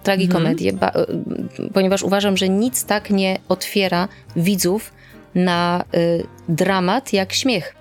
[0.03, 1.07] Tragikomedię, ba, e,
[1.75, 4.93] ponieważ uważam, że nic tak nie otwiera widzów
[5.35, 7.75] na y, dramat jak śmiech.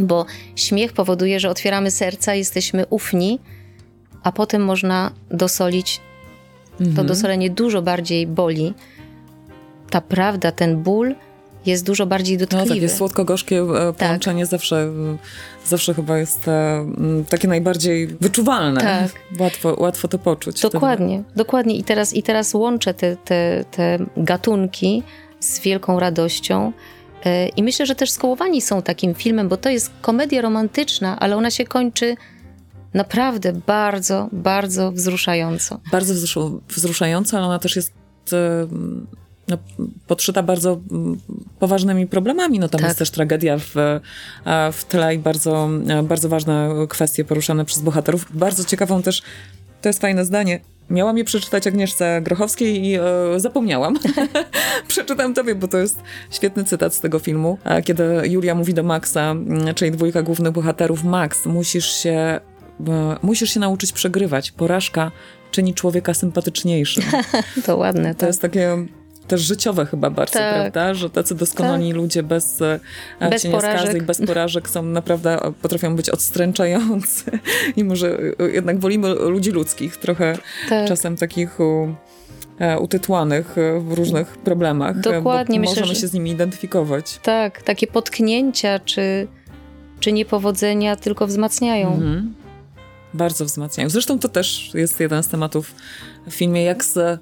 [0.00, 3.38] Bo śmiech powoduje, że otwieramy serca, jesteśmy ufni,
[4.22, 6.00] a potem można dosolić
[6.80, 6.96] Mhm.
[6.96, 8.74] to dosolenie dużo bardziej boli.
[9.90, 11.14] Ta prawda, ten ból
[11.66, 12.68] jest dużo bardziej No dotkliwy.
[12.68, 15.16] takie słodko-gorzkie e, połączenie zawsze, e,
[15.66, 16.84] zawsze chyba jest e,
[17.28, 18.80] takie najbardziej wyczuwalne.
[18.80, 19.12] Tak.
[19.40, 20.58] Łatwo, łatwo to poczuć.
[20.58, 20.72] wtedy.
[20.72, 21.76] Dokładnie, dokładnie.
[21.76, 25.02] I teraz, i teraz łączę te, te, te gatunki
[25.40, 26.72] z wielką radością.
[27.24, 31.36] E, I myślę, że też Skołowani są takim filmem, bo to jest komedia romantyczna, ale
[31.36, 32.16] ona się kończy
[32.94, 35.80] naprawdę bardzo, bardzo wzruszająco.
[35.92, 37.92] Bardzo wzruszu- wzruszająca, ale ona też jest
[38.32, 38.66] e,
[39.48, 39.58] no,
[40.06, 40.80] podszyta bardzo
[41.58, 42.58] poważnymi problemami.
[42.58, 42.88] No tam Tak.
[42.88, 44.00] jest też tragedia w, e,
[44.72, 48.26] w tle i bardzo, e, bardzo ważne kwestie poruszane przez bohaterów.
[48.34, 49.22] Bardzo ciekawą też,
[49.82, 53.00] to jest fajne zdanie, Miałam je przeczytać Agnieszce Grochowskiej i e,
[53.36, 53.98] zapomniałam.
[54.88, 59.34] Przeczytam tobie, bo to jest świetny cytat z tego filmu, kiedy Julia mówi do Maxa,
[59.74, 62.40] czyli dwójka głównych bohaterów, Max, musisz się,
[63.22, 64.50] musisz się nauczyć przegrywać.
[64.50, 65.10] Porażka
[65.50, 67.04] czyni człowieka sympatyczniejszym.
[67.66, 68.14] To ładne.
[68.14, 68.86] To jest takie
[69.28, 70.54] też życiowe chyba bardzo, Tak.
[70.54, 70.94] prawda?
[70.94, 72.80] Że tacy doskonali ludzie bez, e,
[73.30, 77.24] Bez cienia skazy i bez porażek są naprawdę, potrafią być odstręczający.
[77.76, 80.38] I może e, jednak wolimy ludzi ludzkich, trochę
[80.68, 80.88] Tak.
[80.88, 81.58] czasem takich
[82.58, 85.00] e, utytłanych w różnych problemach.
[85.00, 87.18] Dokładnie, myślę, możemy że- się z nimi identyfikować.
[87.22, 89.26] Tak, takie potknięcia czy,
[90.00, 91.92] czy niepowodzenia tylko wzmacniają.
[91.94, 92.34] Mhm.
[93.14, 93.90] Bardzo wzmacniają.
[93.90, 95.74] Zresztą to też jest jeden z tematów
[96.26, 97.20] w filmie, jak z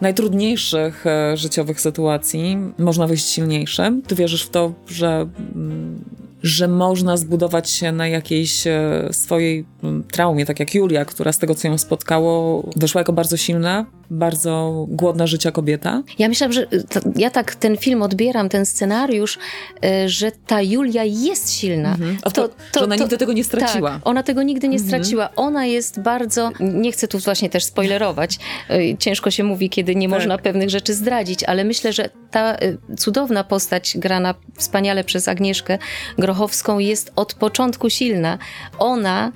[0.00, 4.02] najtrudniejszych e, życiowych sytuacji można wyjść silniejszym.
[4.02, 6.04] Ty wierzysz w to, że, mm,
[6.42, 9.64] że można zbudować się na jakiejś e, swojej
[10.12, 14.84] traumie, tak jak Julia, która z tego, co ją spotkało, wyszła jako bardzo silna, bardzo
[14.88, 16.02] głodna życia kobieta.
[16.18, 19.38] Ja myślę, że to, ja tak ten film odbieram, ten scenariusz,
[19.84, 21.92] y, że ta Julia jest silna.
[21.92, 22.16] Mhm.
[22.34, 23.90] To, to, że ona nigdy tego nie straciła.
[23.90, 24.88] Tak, ona tego nigdy nie mhm.
[24.88, 25.28] straciła.
[25.36, 28.38] Ona jest bardzo, nie chcę tu właśnie też spoilerować,
[28.70, 30.18] y, ciężko się mówi, kiedy nie tak.
[30.18, 35.78] można pewnych rzeczy zdradzić, ale myślę, że ta y, cudowna postać grana wspaniale przez Agnieszkę
[36.18, 38.38] Grochowską jest od początku silna.
[38.78, 39.32] Ona,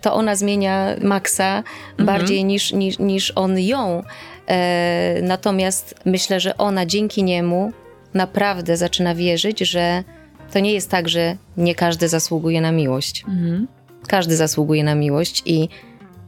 [0.00, 2.06] to ona zmienia Maxa mhm.
[2.06, 4.02] bardziej niż, niż, niż on ją.
[4.48, 7.72] E, natomiast myślę, że ona dzięki niemu
[8.14, 10.04] naprawdę zaczyna wierzyć, że
[10.52, 13.24] to nie jest tak, że nie każdy zasługuje na miłość.
[13.28, 13.66] Mhm.
[14.06, 15.68] Każdy zasługuje na miłość i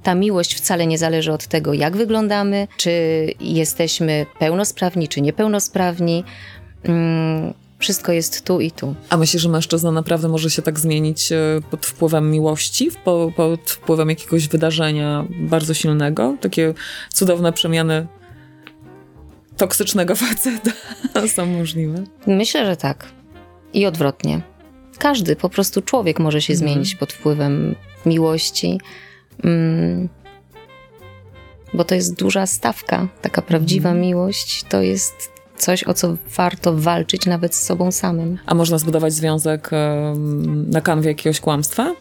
[0.03, 2.93] ta miłość wcale nie zależy od tego, jak wyglądamy, czy
[3.41, 6.25] jesteśmy pełnosprawni, czy niepełnosprawni.
[7.79, 8.95] Wszystko jest tu i tu.
[9.11, 11.37] A myślisz, że mężczyzna naprawdę może się tak zmienić e,
[11.71, 12.91] pod wpływem miłości,
[13.35, 16.37] pod wpływem jakiegoś wydarzenia bardzo silnego?
[16.41, 16.75] Takie
[17.13, 18.07] cudowne przemiany
[19.57, 20.71] toksycznego faceta
[21.29, 22.05] są możliwe?
[22.27, 23.07] Myślę, że tak.
[23.73, 24.43] I odwrotnie.
[24.99, 26.71] Każdy, po prostu człowiek może się mhm.
[26.71, 27.75] zmienić pod wpływem
[28.07, 28.81] miłości.
[29.45, 30.09] Mm,
[31.75, 34.07] bo to jest duża stawka, taka prawdziwa mhm.
[34.07, 34.65] miłość.
[34.69, 38.39] To jest coś, o co warto walczyć nawet z sobą samym.
[38.47, 39.71] A można zbudować związek
[40.69, 41.95] na kanwie jakiegoś kłamstwa?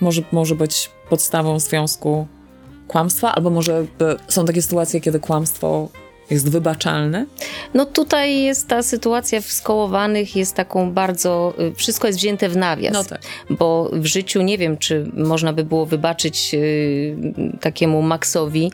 [0.00, 2.26] Może, może być podstawą związku
[2.88, 3.86] kłamstwa, albo może
[4.28, 5.88] są takie sytuacje, kiedy kłamstwo
[6.30, 7.26] jest wybaczalne?
[7.74, 12.56] No tutaj jest ta sytuacja w skołowanych jest taką bardzo, y, wszystko jest wzięte w
[12.56, 12.92] nawias.
[12.92, 13.20] No tak.
[13.50, 17.16] Bo w życiu nie wiem, czy można by było wybaczyć yy,
[17.60, 18.72] takiemu Maxowi,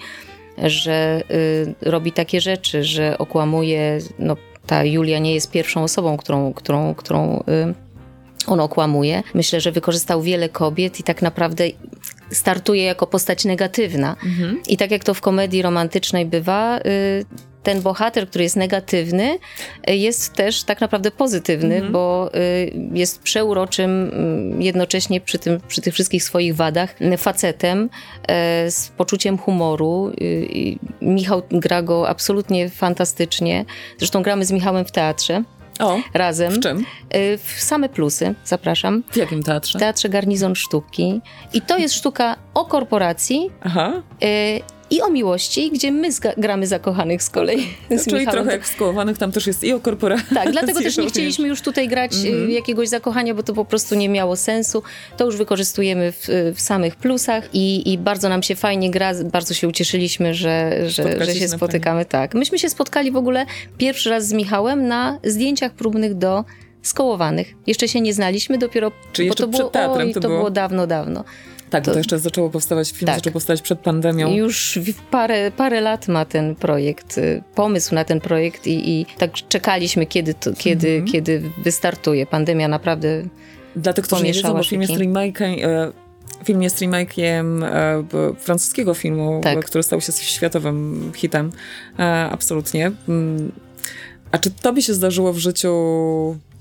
[0.64, 6.52] że y, robi takie rzeczy, że okłamuje, no ta Julia nie jest pierwszą osobą, którą,
[6.52, 7.42] którą, którą y,
[8.48, 9.22] on okłamuje.
[9.34, 11.64] Myślę, że wykorzystał wiele kobiet i tak naprawdę
[12.30, 14.16] startuje jako postać negatywna.
[14.24, 14.62] Mhm.
[14.68, 17.24] I tak jak to w komedii romantycznej bywa, y,
[17.62, 19.38] ten bohater, który jest negatywny,
[19.88, 21.92] jest też tak naprawdę pozytywny, mhm.
[21.92, 27.88] bo y, jest przeuroczym, mm, jednocześnie przy, tym, przy tych wszystkich swoich wadach, facetem
[28.28, 30.12] e, z poczuciem humoru.
[30.20, 33.64] Y, Michał gra go absolutnie fantastycznie.
[33.98, 35.42] Zresztą gramy z Michałem w teatrze.
[35.80, 36.52] O, razem.
[36.52, 36.84] W czym?
[37.14, 39.02] Y, w same plusy, zapraszam.
[39.10, 39.78] W jakim teatrze?
[39.78, 41.20] W Teatrze Garnizon Sztuki.
[41.52, 43.50] I to jest sztuka o korporacji.
[43.60, 43.92] Aha
[44.90, 47.66] i o miłości, gdzie my gramy zakochanych z kolei.
[47.90, 48.40] No, z czyli Michałem.
[48.40, 50.34] trochę jak w skołowanych, tam też jest i o korporacji.
[50.34, 52.50] Tak, dlatego też nie chcieliśmy już tutaj grać mm -hmm.
[52.50, 54.82] jakiegoś zakochania, bo to po prostu nie miało sensu.
[55.16, 59.54] To już wykorzystujemy w, w samych plusach i, i, bardzo nam się fajnie gra, bardzo
[59.54, 62.04] się ucieszyliśmy, że, że, że się spotykamy.
[62.04, 62.34] Tak.
[62.34, 63.46] Myśmy się spotkali w ogóle
[63.78, 66.44] pierwszy raz z Michałem na zdjęciach próbnych do
[66.82, 67.54] skołowanych.
[67.66, 68.92] Jeszcze się nie znaliśmy, dopiero...
[69.12, 70.38] Czyli jeszcze to przed było, teatrem oj, to, to było...
[70.38, 71.24] było dawno, dawno.
[71.70, 73.16] Tak, to, to jeszcze zaczęło powstawać, film tak.
[73.16, 74.32] zaczął powstawać przed pandemią.
[74.32, 74.78] Już
[75.10, 80.06] parę, parę lat ma ten projekt, y, pomysł na ten projekt i, i tak czekaliśmy,
[80.06, 81.12] kiedy, to, kiedy, mhm.
[81.12, 82.26] kiedy wystartuje.
[82.26, 83.22] Pandemia naprawdę
[83.76, 85.92] Dla tych, którzy nie wiedzą, bo film jest remake'em, e,
[86.44, 88.04] film jest remake'iem e,
[88.38, 89.64] francuskiego filmu, tak.
[89.64, 91.52] który stał się światowym hitem.
[91.98, 92.92] E, absolutnie.
[93.08, 93.52] Mm.
[94.32, 95.70] A czy tobie się zdarzyło w życiu,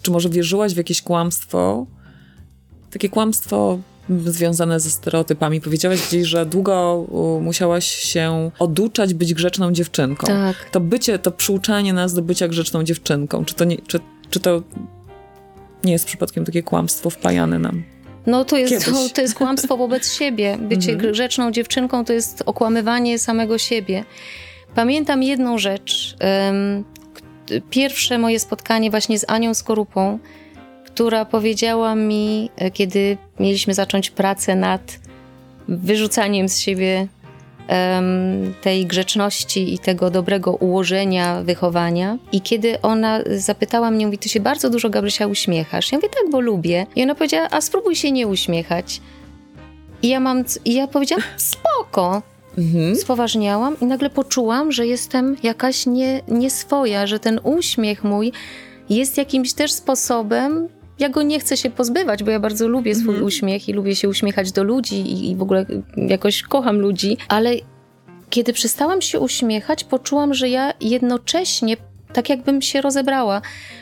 [0.01, 1.85] czy może wierzyłaś w jakieś kłamstwo?
[2.91, 5.61] Takie kłamstwo związane ze stereotypami.
[5.61, 7.05] Powiedziałaś gdzieś, że długo
[7.41, 10.27] musiałaś się oduczać być grzeczną dziewczynką.
[10.27, 10.69] Tak.
[10.71, 14.61] To bycie, to przyuczanie nas do bycia grzeczną dziewczynką, czy to nie, czy, czy to
[15.83, 17.83] nie jest przypadkiem takie kłamstwo wpajane nam?
[18.25, 20.57] No to jest, to, to, jest kłamstwo wobec siebie.
[20.61, 21.11] Bycie mhm.
[21.11, 24.03] grzeczną dziewczynką to jest okłamywanie samego siebie.
[24.75, 26.15] Pamiętam jedną rzecz.
[26.47, 26.83] Um,
[27.69, 30.19] pierwsze moje spotkanie właśnie z Anią Skorupą,
[30.95, 34.99] która powiedziała mi, e, kiedy mieliśmy zacząć pracę nad
[35.67, 37.07] wyrzucaniem z siebie
[37.69, 42.17] um, tej grzeczności i tego dobrego ułożenia wychowania.
[42.31, 45.91] I kiedy ona zapytała mnie, mówi, ty się bardzo dużo, Gabrysia, uśmiechasz.
[45.91, 46.85] Ja mówię, tak, bo lubię.
[46.95, 49.01] I ona powiedziała, a spróbuj się nie uśmiechać.
[50.01, 52.21] I ja mam, i ja powiedziałam, spoko.
[52.57, 52.95] Mhm.
[52.95, 58.31] Spoważniałam i nagle poczułam, że jestem jakaś nie, nieswoja, że ten uśmiech mój
[58.89, 60.67] jest jakimś też sposobem
[60.99, 63.25] ja go nie chcę się pozbywać, bo ja bardzo lubię swój mhm.
[63.25, 65.65] uśmiech i lubię się uśmiechać do ludzi i, i w ogóle
[65.97, 67.55] jakoś kocham ludzi, ale
[68.29, 71.77] kiedy przestałam się uśmiechać, poczułam, że ja jednocześnie
[72.13, 73.41] tak jakbym się rozebrała,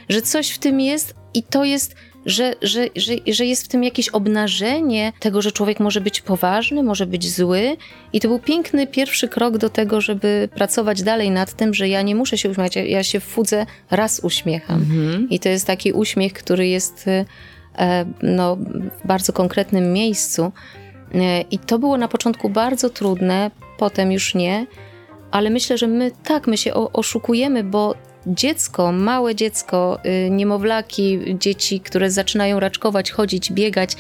[0.10, 1.96] że coś w tym jest i to jest
[2.26, 6.84] że, że, że, że jest w tym jakieś obnażenie tego, że człowiek może być poważny,
[6.84, 7.78] może być zły.
[8.14, 12.02] I to był piękny pierwszy krok do tego, żeby pracować dalej nad tym, że ja
[12.02, 14.82] nie muszę się uśmiechać, ja się w fudze raz uśmiecham.
[14.82, 15.30] Mhm.
[15.30, 18.56] I to jest taki uśmiech, który jest e, no,
[19.04, 20.52] w bardzo konkretnym miejscu.
[21.14, 24.66] E, I to było na początku bardzo trudne, potem już nie
[25.34, 27.96] ale myślę, że my tak, my się oszukujemy, bo
[28.28, 33.96] dziecko, małe dziecko, y, niemowlaki, dzieci, które zaczynają raczkować, chodzić, biegać,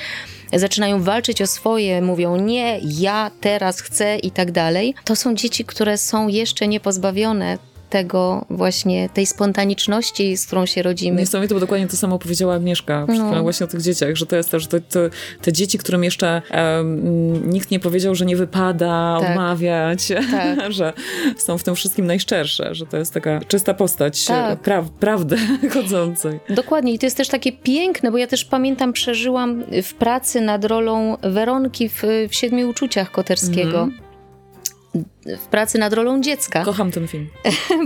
[0.53, 4.93] zaczynają walczyć o swoje, mówią nie, ja teraz chcę i tak dalej.
[5.03, 7.57] To są dzieci, które są jeszcze niepozbawione
[7.93, 11.19] tego właśnie, tej spontaniczności, z którą się rodzimy.
[11.19, 13.41] Niesamowite, bo dokładnie to samo powiedziała Agnieszka no.
[13.41, 14.99] właśnie o tych dzieciach, że to jest też, że to, to,
[15.41, 19.29] te dzieci, którym jeszcze um, nikt nie powiedział, że nie wypada tak.
[19.29, 20.71] odmawiać, tak.
[20.77, 20.93] że
[21.37, 24.59] są w tym wszystkim najszczersze, że to jest taka czysta postać tak.
[24.59, 25.37] pra prawdy
[25.73, 26.39] chodzącej.
[26.49, 30.65] Dokładnie i to jest też takie piękne, bo ja też pamiętam, przeżyłam w pracy nad
[30.65, 33.83] rolą Weronki w, w Siedmiu Uczuciach Koterskiego.
[33.83, 34.02] Mm -hmm
[35.37, 36.63] w pracy nad rolą dziecka.
[36.65, 37.29] Kocham ten film.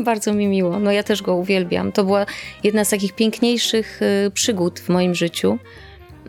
[0.03, 0.79] Bardzo mi miło.
[0.79, 1.91] No ja też go uwielbiam.
[1.91, 2.25] To była
[2.63, 5.57] jedna z takich piękniejszych y, przygód w moim życiu.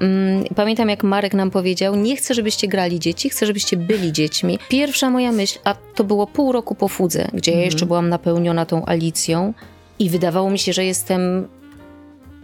[0.01, 4.59] Mm, pamiętam, jak Marek nam powiedział: Nie chcę, żebyście grali dzieci, chcę, żebyście byli dziećmi.
[4.69, 7.89] Pierwsza moja myśl, a to było pół roku po fudze, gdzie ja jeszcze mhm.
[7.89, 9.55] byłam napełniona tą Alicją,
[9.99, 11.49] i wydawało mi się, że jestem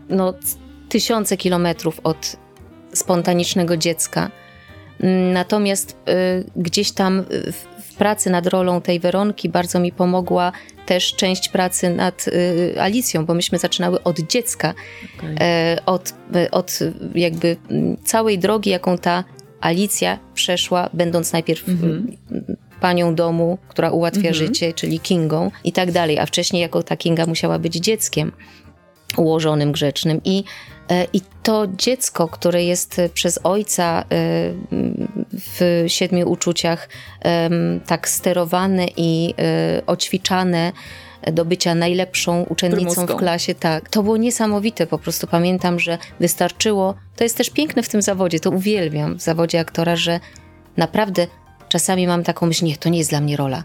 [0.08, 0.34] no,
[0.88, 2.36] tysiące kilometrów od
[2.92, 4.30] spontanicznego dziecka.
[5.00, 10.52] Mm, natomiast y, gdzieś tam w, pracy nad rolą tej Weronki bardzo mi pomogła
[10.86, 14.74] też część pracy nad y, Alicją, bo myśmy zaczynały od dziecka,
[15.18, 15.36] okay.
[15.40, 16.78] e, od, e, od
[17.14, 17.56] jakby
[18.04, 19.24] całej drogi, jaką ta
[19.60, 22.56] Alicja przeszła, będąc najpierw mm -hmm.
[22.80, 24.36] panią domu, która ułatwia mm -hmm.
[24.36, 28.32] życie, czyli Kingą i tak dalej, a wcześniej jako ta Kinga musiała być dzieckiem
[29.16, 30.44] ułożonym, grzecznym i
[31.12, 34.04] I to dziecko, które jest przez ojca e,
[35.32, 36.88] w siedmiu uczuciach
[37.86, 40.72] tak sterowane i e, oćwiczane
[41.32, 43.16] do bycia najlepszą uczennicą Prymuską.
[43.16, 43.88] w klasie, tak.
[43.88, 46.94] To było niesamowite, po prostu pamiętam, że wystarczyło.
[47.16, 50.20] To jest też piękne w tym zawodzie, to uwielbiam w zawodzie aktora, że
[50.76, 51.26] naprawdę
[51.68, 53.64] czasami mam taką myśl, nie, to nie jest dla mnie rola.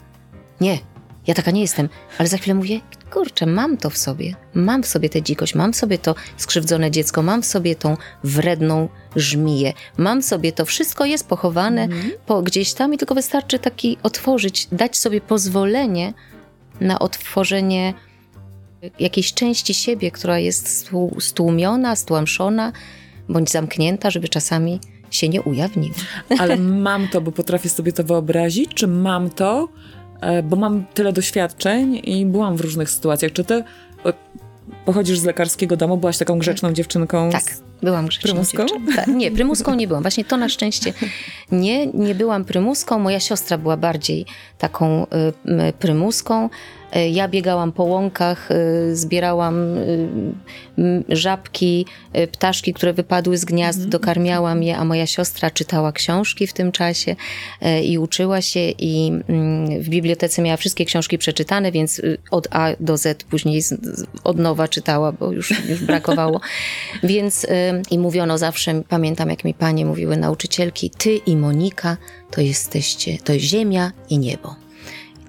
[0.62, 0.80] Nie,
[1.28, 4.36] ja taka nie jestem, ale za chwilę mówię, kurczę, mam to w sobie.
[4.54, 7.98] Mam w sobie tę dzikość, mam w sobie to skrzywdzone dziecko, mam w sobie tą
[8.24, 12.12] wredną żmiję, mam w sobie to, wszystko jest pochowane mm.
[12.26, 16.14] po, gdzieś tam i tylko wystarczy taki otworzyć, dać sobie pozwolenie
[16.82, 17.94] na otworzenie
[19.00, 22.72] jakiejś części siebie, która jest stłumiona, stłamszona
[23.30, 24.80] bądź zamknięta, żeby czasami
[25.12, 25.96] się nie ujawniła.
[26.40, 29.70] Ale mam to, bo potrafię sobie to wyobrazić, czy mam to,
[30.44, 33.32] bo mam tyle doświadczeń i byłam w różnych sytuacjach.
[33.32, 33.64] Czy ty
[34.86, 37.30] pochodzisz z lekarskiego domu, byłaś taką grzeczną dziewczynką?
[37.30, 37.44] Tak,
[37.84, 38.66] byłam grzeczną prymuską?
[38.96, 40.04] Tak, nie, prymuską nie byłam.
[40.04, 40.94] Właśnie to na szczęście
[41.52, 43.00] nie, nie byłam prymuską.
[43.00, 44.26] Moja siostra była bardziej
[44.58, 46.50] taką y, prymuską.
[46.94, 49.84] E, ja biegałam po łąkach, e, zbierałam e,
[51.10, 51.86] żabki,
[52.32, 53.90] ptaszki, które wypadły z gniazd, mhm.
[53.90, 57.16] dokarmiałam je, a moja siostra czytała książki w tym czasie
[57.84, 62.98] i uczyła się i mm, w bibliotece miała wszystkie książki przeczytane, więc od A do
[62.98, 63.62] Z później
[64.24, 66.42] od nowa czytała, bo już, już brakowało.
[67.04, 67.48] więc
[67.92, 71.98] i mówiono zawsze, pamiętam jak mi panie mówiły nauczycielki, ty i Monika
[72.32, 74.69] to jesteście, to ziemia i niebo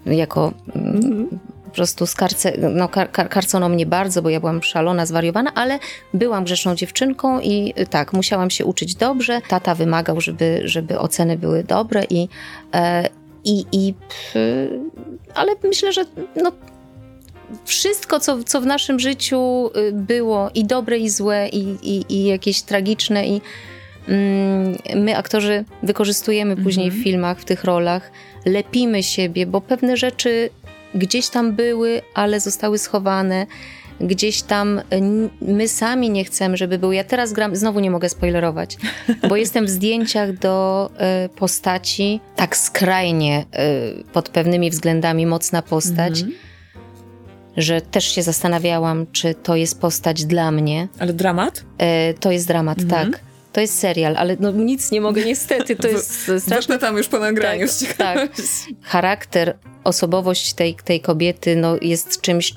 [0.06, 1.28] jako mm,
[1.64, 5.78] po prostu skarce, no, kar, karcono mnie bardzo, bo ja byłam szalona, zwariowana, ale
[6.14, 9.40] byłam grzeczną dziewczynką i y, tak, musiałam się uczyć dobrze.
[9.48, 12.28] Tata wymagał, żeby, żeby oceny były dobre i,
[12.74, 13.08] e,
[13.44, 13.94] i, i
[15.34, 16.04] ale myślę, że
[16.36, 16.52] no,
[17.64, 22.24] wszystko, co, co w naszym życiu y, było i dobre, i złe, i, i, i
[22.24, 23.40] jakieś tragiczne, i
[24.08, 27.04] mm, my, aktorzy, wykorzystujemy później w mhm.
[27.04, 28.10] filmach, w tych rolach,
[28.46, 30.50] lepimy siebie, bo pewne rzeczy
[30.94, 33.46] gdzieś tam były, ale zostały schowane.
[34.00, 34.81] Gdzieś tam
[35.40, 36.94] my sami nie chcemy, żeby były.
[36.94, 38.76] Ja teraz gram, znowu nie mogę spoilerować,
[39.29, 40.90] bo jestem w zdjęciach do
[41.24, 43.44] y, postaci, tak skrajnie
[44.00, 46.20] y, pod pewnymi względami mocna postać.
[46.20, 46.38] Mhm.
[47.57, 50.88] Że też się zastanawiałam, czy to jest postać dla mnie.
[50.98, 51.64] Ale dramat?
[52.20, 53.12] To jest dramat, mhm.
[53.12, 53.20] tak.
[53.52, 56.78] To jest serial, ale no nic nie mogę niestety, to jest straszne.
[56.78, 57.66] tam już po nagraniu.
[57.66, 58.30] Tak, tak.
[58.82, 62.54] Charakter, osobowość tej, tej kobiety no, jest czymś,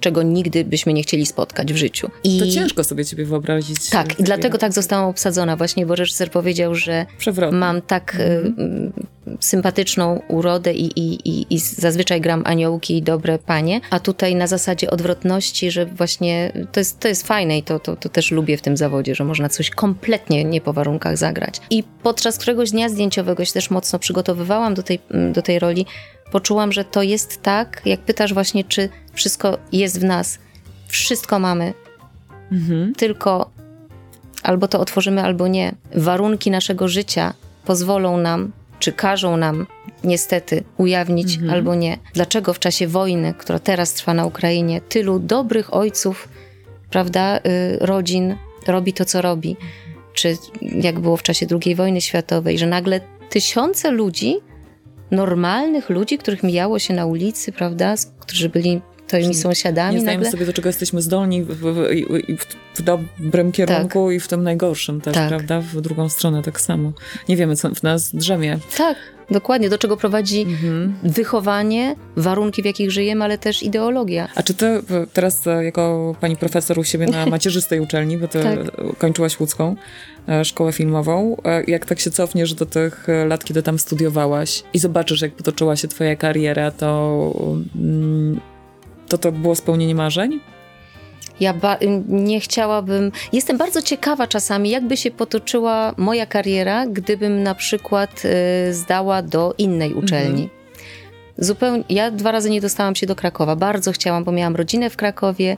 [0.00, 2.10] czego nigdy byśmy nie chcieli spotkać w życiu.
[2.24, 3.90] I to ciężko sobie ciebie wyobrazić.
[3.90, 7.58] Tak, i dlatego tak zostałam obsadzona właśnie, bo reżyser powiedział, że Przewrotnie.
[7.58, 8.52] mam tak y,
[9.40, 14.46] sympatyczną urodę i, i, i, i, zazwyczaj gram aniołki i dobre panie, a tutaj na
[14.46, 18.56] zasadzie odwrotności, że właśnie to jest, to jest fajne i to, to, to też lubię
[18.56, 21.60] w tym zawodzie, że można coś kompletnie nie po warunkach zagrać.
[21.70, 24.98] I podczas któregoś dnia zdjęciowego się też mocno przygotowywałam do tej,
[25.32, 25.86] do tej roli,
[26.34, 30.38] poczułam, że to jest tak, jak pytasz właśnie, czy wszystko jest w nas.
[30.88, 31.74] Wszystko mamy.
[32.52, 32.94] Mhm.
[32.94, 33.50] Tylko
[34.42, 35.74] albo to otworzymy, albo nie.
[35.94, 39.66] Warunki naszego życia pozwolą nam, czy każą nam
[40.04, 41.52] niestety ujawnić Mhm.
[41.52, 41.98] albo nie.
[42.14, 46.28] Dlaczego w czasie wojny, która teraz trwa na Ukrainie, tylu dobrych ojców,
[46.90, 47.40] prawda, y,
[47.80, 49.56] rodzin robi to, co robi?
[50.14, 54.40] Czy jak było w czasie II wojny światowej, że nagle tysiące ludzi,
[55.14, 58.80] normalnych ludzi, których mijało się na ulicy, prawda, którzy byli
[59.18, 60.32] twoimi sąsiadami, Nie zdajemy nagle...
[60.32, 61.64] sobie, do czego jesteśmy zdolni w, w,
[62.38, 65.28] w, w dobrym kierunku i w tym najgorszym też, Tak.
[65.28, 65.60] prawda?
[65.60, 66.92] W drugą stronę tak samo.
[67.28, 68.58] Nie wiemy, co w nas drzemie.
[68.76, 68.96] Tak,
[69.30, 69.70] dokładnie.
[69.70, 70.94] Do czego prowadzi Mhm.
[71.02, 74.28] wychowanie, warunki, w jakich żyjemy, ale też ideologia.
[74.34, 78.42] A czy ty teraz e, jako pani profesor u siebie na macierzystej uczelni, bo ty
[78.42, 78.58] Tak.
[78.98, 79.76] kończyłaś łódzką
[80.28, 84.78] e, szkołę filmową, e, jak tak się cofniesz do tych lat, kiedy tam studiowałaś i
[84.78, 87.32] zobaczysz, jak potoczyła się twoja kariera, to
[87.76, 88.40] mm,
[89.08, 90.40] to, to było spełnienie marzeń?
[91.40, 91.54] Ja
[92.08, 93.12] nie chciałabym.
[93.32, 98.22] Jestem bardzo ciekawa czasami, jakby się potoczyła moja kariera, gdybym na przykład
[98.68, 100.50] y, zdała do innej uczelni.
[101.38, 101.84] Zupełnie.
[101.88, 103.56] Ja dwa razy nie dostałam się do Krakowa.
[103.56, 105.56] Bardzo chciałam, bo miałam rodzinę w Krakowie.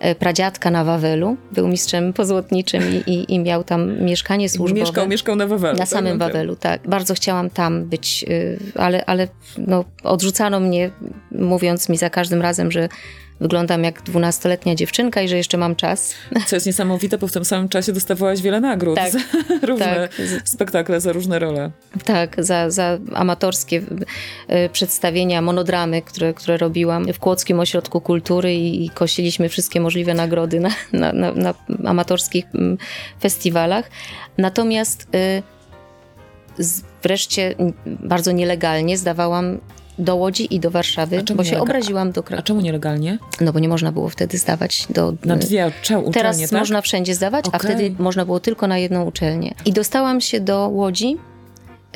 [0.00, 4.80] E, Pradziadka na Wawelu był mistrzem pozłotniczym i, i, i miał tam mieszkanie służbowe.
[4.80, 5.74] Mieszkał, mieszkał na Wawelu.
[5.74, 5.88] Na tak?
[5.88, 6.32] samym No tak.
[6.32, 6.88] Wawelu, tak.
[6.88, 10.90] Bardzo chciałam tam być, y, ale, ale no, odrzucano mnie,
[11.32, 12.88] mówiąc mi za każdym razem, że
[13.40, 16.14] wyglądam jak dwunastoletnia dziewczynka i że jeszcze mam czas.
[16.46, 18.96] Co jest niesamowite, bo w tym samym czasie dostawałaś wiele nagród.
[18.96, 19.18] Tak, za
[19.62, 20.48] różne tak.
[20.48, 21.70] spektakle, za różne role.
[22.04, 28.84] Tak, za, za amatorskie y, przedstawienia, monodramy, które, które robiłam w Kłodzkim Ośrodku Kultury i,
[28.84, 32.78] i kosiliśmy wszystkie możliwe nagrody na, na, na, na amatorskich mm,
[33.20, 33.90] festiwalach.
[34.38, 35.42] Natomiast y,
[36.58, 37.54] z, wreszcie
[37.86, 39.58] bardzo nielegalnie zdawałam
[40.00, 42.42] do Łodzi i do Warszawy, A bo się obraziłam do A Krakowa.
[42.46, 43.18] czemu nielegalnie?
[43.40, 45.12] No bo nie można było wtedy zdawać do...
[45.24, 46.52] Na dwie cze- uczelnie, Teraz tak?
[46.52, 47.60] można wszędzie zdawać, a Okej.
[47.60, 49.54] wtedy można było tylko na jedną uczelnię.
[49.64, 51.16] I dostałam się do Łodzi,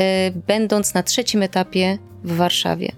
[0.01, 2.93] e, będąc na trzecim etapie w Warszawie.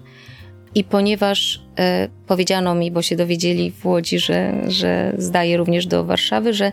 [0.75, 6.03] I ponieważ e, powiedziano mi, bo się dowiedzieli w Łodzi, że, że zdaję również do
[6.05, 6.71] Warszawy, że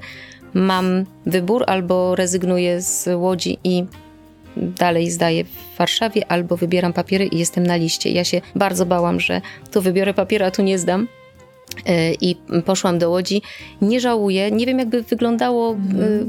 [0.55, 3.85] mam wybór albo rezygnuję z Łodzi i
[4.57, 8.11] dalej zdaję w Warszawie, albo wybieram papiery i jestem na liście.
[8.11, 9.41] Ja się bardzo bałam, że
[9.73, 11.09] tu wybiorę papiery, a tu nie zdam.
[11.87, 13.43] E, I poszłam do Łodzi.
[13.83, 14.51] Nie żałuję.
[14.51, 15.77] Nie wiem, jakby wyglądało e,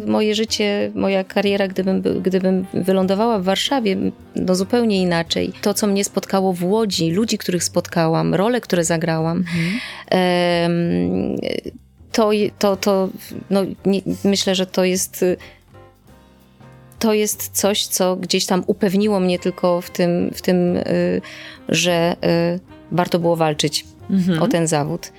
[0.07, 3.97] moje życie, moja kariera, gdybym, by- gdybym wylądowała w Warszawie.
[4.35, 5.53] No zupełnie inaczej.
[5.61, 9.43] To, co mnie spotkało w Łodzi, ludzi, których spotkałam, role, które zagrałam,
[10.09, 11.35] em,
[12.11, 13.09] to, to, to
[13.49, 15.25] no, nie, myślę, że to jest
[16.99, 21.21] to jest coś, co gdzieś tam upewniło mnie tylko w tym, w tym y,
[21.69, 22.15] że
[22.55, 22.59] y,
[22.91, 24.41] warto było walczyć Mhm.
[24.41, 25.11] o ten zawód.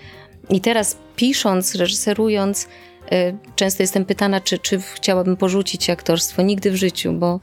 [0.51, 2.69] I teraz pisząc, reżyserując,
[3.13, 6.43] y, często jestem pytana, czy, czy chciałabym porzucić aktorstwo.
[6.43, 7.41] Nigdy w życiu, bo,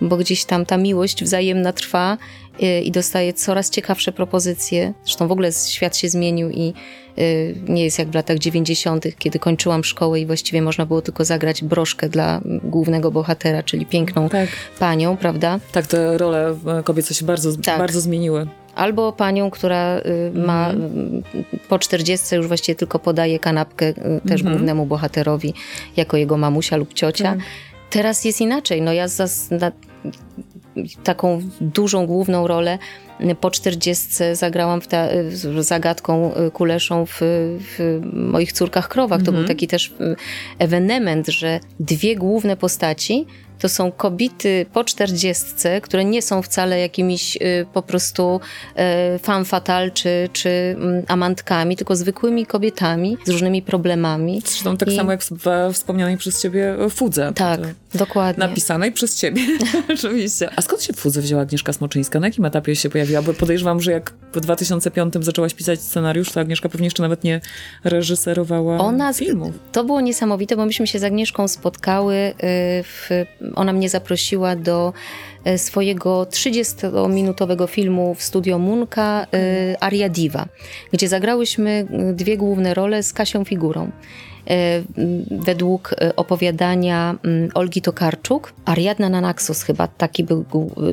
[0.00, 2.18] bo gdzieś tam ta miłość wzajemna trwa
[2.84, 4.92] i dostaję coraz ciekawsze propozycje.
[5.04, 6.74] Zresztą w ogóle świat się zmienił i
[7.18, 11.24] y, nie jest jak w latach 90., kiedy kończyłam szkołę i właściwie można było tylko
[11.24, 14.48] zagrać broszkę dla głównego bohatera, czyli piękną Tak.
[14.78, 15.60] panią, prawda?
[15.72, 17.78] Tak, te role e, kobiece się bardzo, Tak.
[17.78, 18.46] bardzo zmieniły.
[18.74, 23.94] Albo panią, która y, ma y, po 40 już właściwie tylko podaje kanapkę y,
[24.28, 25.54] też głównemu bohaterowi
[25.96, 27.24] jako jego mamusia lub ciocia.
[27.24, 27.38] Tak.
[27.90, 28.82] Teraz jest inaczej.
[28.82, 29.72] No ja zas, na,
[31.04, 32.78] taką dużą, główną rolę
[33.40, 37.18] po 40 zagrałam w ta, y, z zagadką y, Kuleszą w,
[37.60, 39.22] w moich córkach krowach.
[39.22, 40.16] To był taki też y,
[40.58, 43.26] ewenement, że dwie główne postaci
[43.58, 48.40] to są kobiety po czterdziestce, które nie są wcale jakimiś y, po prostu
[49.14, 54.42] y, femme fatale czy, czy mm, amantkami, tylko zwykłymi kobietami z różnymi problemami.
[54.46, 57.32] Zresztą tak I- samo jak we wspomnianej przez ciebie Fudze.
[57.34, 57.60] Tak,
[57.94, 58.46] dokładnie.
[58.46, 59.42] Napisanej przez ciebie,
[59.94, 60.50] oczywiście.
[60.56, 62.20] A skąd się Fudze wzięła Agnieszka Smoczyńska?
[62.20, 63.05] Na jakim etapie się pojawiła?
[63.22, 67.40] Bo podejrzewam, że jak w 2005 zaczęłaś pisać scenariusz, to Agnieszka pewnie jeszcze nawet nie
[67.84, 69.54] reżyserowała Ona filmów.
[69.72, 72.14] To było niesamowite, bo myśmy się z Agnieszką spotkały.
[72.14, 72.34] y,
[72.82, 73.08] W,
[73.54, 74.92] ona mnie zaprosiła do
[75.46, 80.46] y, swojego 30-minutowego filmu w studio Munka y, Aria Diva,
[80.92, 83.90] gdzie zagrałyśmy dwie główne role z Kasią Figurą.
[84.50, 84.84] Y,
[85.30, 90.44] Według y, opowiadania mm, Olgi Tokarczuk, Ariadna na Naxos chyba, taki był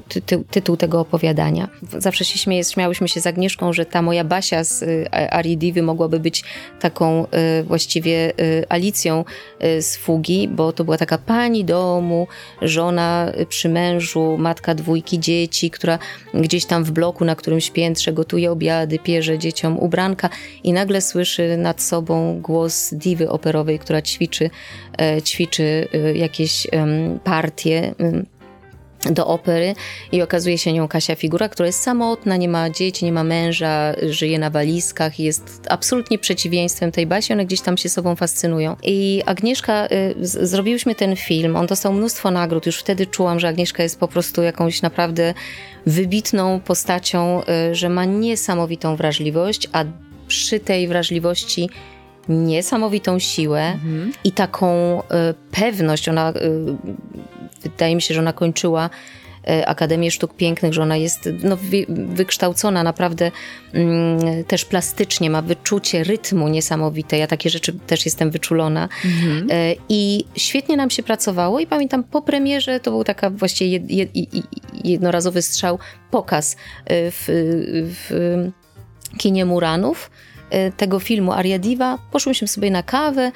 [0.09, 1.69] ty, ty, tytuł tego opowiadania.
[1.97, 5.81] Zawsze się śmieję, śmiałyśmy się z Agnieszką, że ta moja Basia z y, Arii Divy
[5.81, 6.43] mogłaby być
[6.79, 9.25] taką y, właściwie y, Alicją
[9.63, 12.27] y, z Fugi, bo to była taka pani domu,
[12.61, 15.99] żona y, przy mężu, matka dwójki dzieci, która
[16.33, 20.29] gdzieś tam w bloku na którymś piętrze gotuje obiady, pierze dzieciom ubranka
[20.63, 24.49] i nagle słyszy nad sobą głos diwy operowej, która ćwiczy,
[24.97, 26.67] e, ćwiczy e, jakieś
[27.23, 27.93] partie.
[29.11, 29.75] do opery
[30.11, 33.93] i okazuje się nią Kasia Figura, która jest samotna, nie ma dzieci, nie ma męża,
[34.09, 38.75] żyje na walizkach i jest absolutnie przeciwieństwem tej Basi, one gdzieś tam się sobą fascynują.
[38.83, 43.47] I Agnieszka, y, z- zrobiłyśmy ten film, on dostał mnóstwo nagród, już wtedy czułam, że
[43.47, 45.33] Agnieszka jest po prostu jakąś naprawdę
[45.85, 47.41] wybitną postacią,
[47.71, 49.83] że ma niesamowitą wrażliwość, a
[50.27, 51.69] przy tej wrażliwości
[52.29, 53.77] niesamowitą siłę
[54.23, 55.03] i taką y,
[55.51, 56.09] pewność.
[56.09, 56.33] Ona, y,
[57.61, 58.89] wydaje mi się, że ona kończyła
[59.49, 63.31] y, Akademię Sztuk Pięknych, że ona jest no, wy, wykształcona naprawdę
[63.73, 67.17] mm, też plastycznie, ma wyczucie rytmu niesamowite.
[67.17, 68.89] Ja takie rzeczy też jestem wyczulona.
[69.05, 73.91] Y, I świetnie nam się pracowało i pamiętam po premierze, to był taka właściwie jed,
[73.91, 74.45] jed, jed,
[74.83, 75.79] jednorazowy strzał,
[76.11, 76.55] pokaz
[76.89, 77.25] w,
[78.09, 80.09] w kinie Muranów
[80.77, 81.97] tego filmu Aria Diva.
[82.11, 83.31] Poszłyśmy sobie na kawę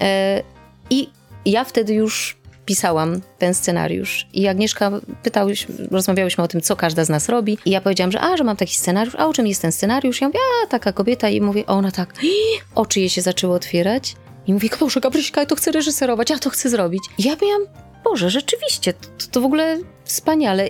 [0.00, 0.42] e,
[0.90, 1.08] i
[1.44, 2.40] ja wtedy już
[2.70, 4.26] pisałam ten scenariusz.
[4.32, 4.90] I Agnieszka
[5.22, 7.58] pytałyśmy, rozmawiałyśmy o tym, co każda z nas robi.
[7.64, 10.20] I ja powiedziałam, że a, że mam taki scenariusz, a o czym jest ten scenariusz?
[10.20, 11.28] Ja mówię, a, taka kobieta.
[11.28, 12.14] I mówię, ona tak,
[12.74, 14.16] oczy jej się zaczęły otwierać.
[14.46, 17.02] I mówię, Boże, Gabryśka, ja to chcę reżyserować, ja to chcę zrobić.
[17.18, 17.62] I ja miałam,
[18.04, 20.68] Boże, rzeczywiście, to, to w ogóle wspaniale.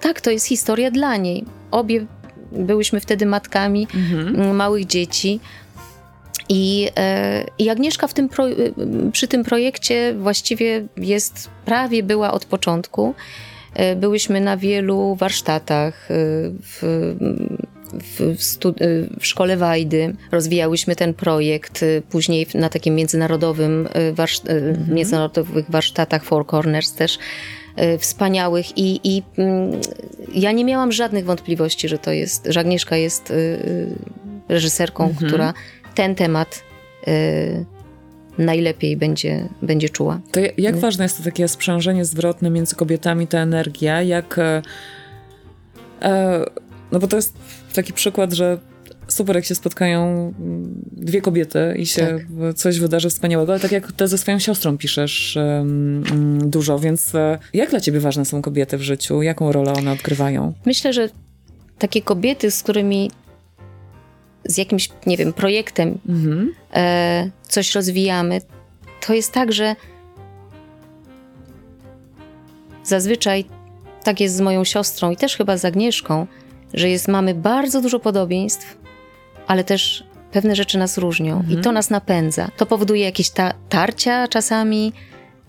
[0.00, 1.44] Tak, to jest historia dla niej.
[1.70, 2.06] Obie
[2.58, 5.40] byłyśmy wtedy matkami m, małych dzieci.
[6.48, 8.44] I, e, I Agnieszka w tym pro,
[9.12, 13.14] przy tym projekcie właściwie jest, prawie była od początku.
[13.74, 16.14] E, Byłyśmy na wielu warsztatach e,
[16.62, 16.82] w,
[17.92, 18.70] w, w, e,
[19.20, 20.16] szkole Wajdy.
[20.32, 21.82] Rozwijałyśmy ten projekt.
[21.82, 27.61] e, Później na takim międzynarodowym e, warsz, e, międzynarodowych warsztatach Four Corners też e,
[27.98, 29.80] wspaniałych i, i mm,
[30.34, 33.94] ja nie miałam żadnych wątpliwości, że to jest, że Agnieszka jest y, y,
[34.48, 35.54] reżyserką, która
[35.94, 36.62] ten temat
[38.38, 40.20] najlepiej będzie, będzie czuła.
[40.32, 44.38] To ja- jak ważne jest to takie sprzężenie zwrotne między kobietami, ta energia, jak...
[44.38, 44.62] E,
[46.02, 46.44] e,
[46.92, 47.34] no bo to jest
[47.74, 48.58] taki przykład, że
[49.08, 50.02] super, jak się spotkają
[50.38, 52.54] mm, dwie kobiety i się Tak.
[52.56, 57.38] coś wydarzy wspaniałego, ale tak jak ty ze swoją siostrą piszesz mm, dużo, więc e,
[57.54, 59.22] jak dla ciebie ważne są kobiety w życiu?
[59.22, 60.52] Jaką rolę one odgrywają?
[60.66, 61.08] Myślę, że
[61.78, 63.10] takie kobiety, z którymi
[64.44, 66.54] z jakimś, nie wiem, projektem Mhm.
[66.74, 68.40] e, coś rozwijamy,
[69.06, 69.76] to jest tak, że
[72.84, 73.44] zazwyczaj
[74.04, 76.26] tak jest z moją siostrą i też chyba z Agnieszką,
[76.74, 78.76] że jest, mamy bardzo dużo podobieństw,
[79.46, 82.48] ale też pewne rzeczy nas różnią i to nas napędza.
[82.56, 84.92] To powoduje jakieś ta tarcia czasami,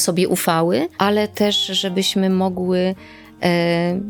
[0.00, 2.94] sobie ufały, ale też żebyśmy mogły,
[3.42, 4.00] e,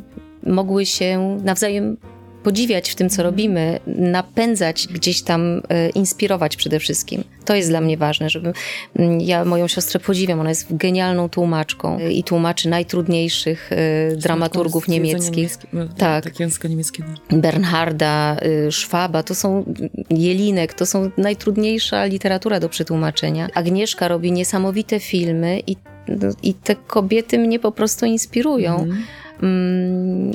[0.46, 1.96] mogły się nawzajem
[2.45, 7.24] podziwiać w tym, co robimy, napędzać, gdzieś tam e, inspirować przede wszystkim.
[7.45, 8.53] To jest dla mnie ważne, żeby
[8.97, 14.88] mm, ja moją siostrę podziwiam, ona jest genialną tłumaczką e, i tłumaczy najtrudniejszych e, dramaturgów
[14.88, 15.59] niemieckich.
[15.72, 16.24] no, Tak.
[16.24, 17.09] Tak, języka niemieckiego.
[17.30, 18.36] Bernharda,
[18.66, 19.64] y, Szwaba, to są
[20.11, 23.49] Jelinek, to są najtrudniejsza literatura do przetłumaczenia.
[23.55, 25.76] Agnieszka robi niesamowite filmy i,
[26.09, 28.82] no, i te kobiety mnie po prostu inspirują.
[28.82, 29.05] Mm,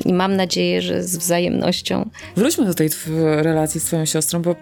[0.04, 2.10] I mam nadzieję, że z wzajemnością.
[2.36, 2.90] Wróćmy do tej
[3.36, 4.54] relacji z twoją siostrą, bo y,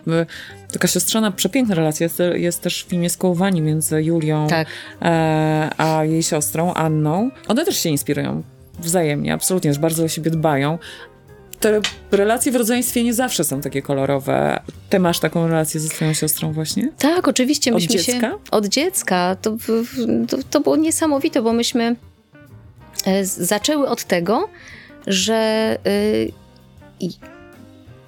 [0.72, 4.68] taka siostrzana, przepiękna relacja jest, jest też w filmie Skołowani między Julią Tak.
[5.02, 7.30] e, a jej siostrą Anną.
[7.48, 8.42] One też się inspirują
[8.78, 10.78] wzajemnie, absolutnie, że bardzo o siebie dbają.
[11.60, 11.80] Te
[12.10, 14.60] relacje w rodzeństwie nie zawsze są takie kolorowe.
[14.90, 16.92] Ty masz taką relację ze swoją siostrą właśnie?
[16.98, 17.70] Tak, oczywiście.
[17.70, 18.30] Od Myśmy dziecka?
[18.30, 19.36] Się, od dziecka.
[19.42, 19.56] To,
[20.28, 21.96] to, to było niesamowite, bo myśmy
[23.22, 24.48] zaczęły od tego,
[25.06, 25.78] że
[27.00, 27.10] i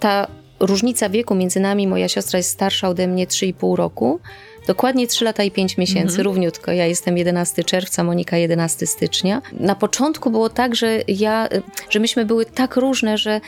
[0.00, 0.26] ta
[0.60, 4.20] różnica wieku między nami, moja siostra jest starsza ode mnie 3,5 roku,
[4.66, 6.72] dokładnie 3 lata i 5 miesięcy, równiutko.
[6.72, 9.42] Ja jestem 11 czerwca, Monika 11 stycznia.
[9.52, 13.40] Na początku było tak, że ja, y, że myśmy były tak różne, że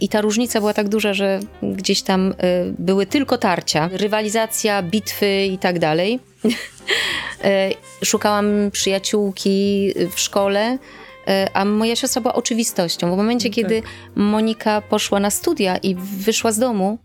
[0.00, 2.34] i ta różnica była tak duża, że gdzieś tam
[2.78, 6.20] były tylko tarcia, rywalizacja, bitwy i tak dalej.
[6.44, 6.50] Y,
[8.04, 13.14] Szukałam przyjaciółki w szkole, y, a moja siostra była oczywistością.
[13.14, 13.56] W momencie, Tak.
[13.56, 13.82] kiedy
[14.14, 16.98] Monika poszła na studia i wyszła z domu,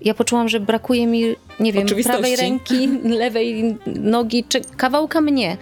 [0.00, 1.24] ja poczułam, że brakuje mi,
[1.60, 2.88] nie wiem, prawej ręki,
[3.24, 5.56] lewej nogi, czy kawałka mnie.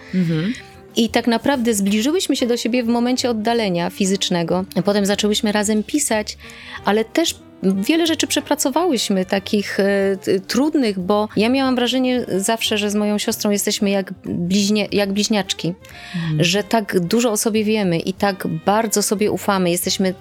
[0.95, 4.65] I tak naprawdę zbliżyłyśmy się do siebie w momencie oddalenia fizycznego.
[4.85, 6.37] Potem zaczęłyśmy razem pisać,
[6.85, 12.95] ale też wiele rzeczy przepracowałyśmy, takich e, trudnych, bo ja miałam wrażenie zawsze, że z
[12.95, 15.73] moją siostrą jesteśmy jak, bliźnie, jak bliźniaczki,
[16.15, 16.43] mhm.
[16.43, 19.71] że tak dużo o sobie wiemy i tak bardzo sobie ufamy.
[19.71, 20.13] Jesteśmy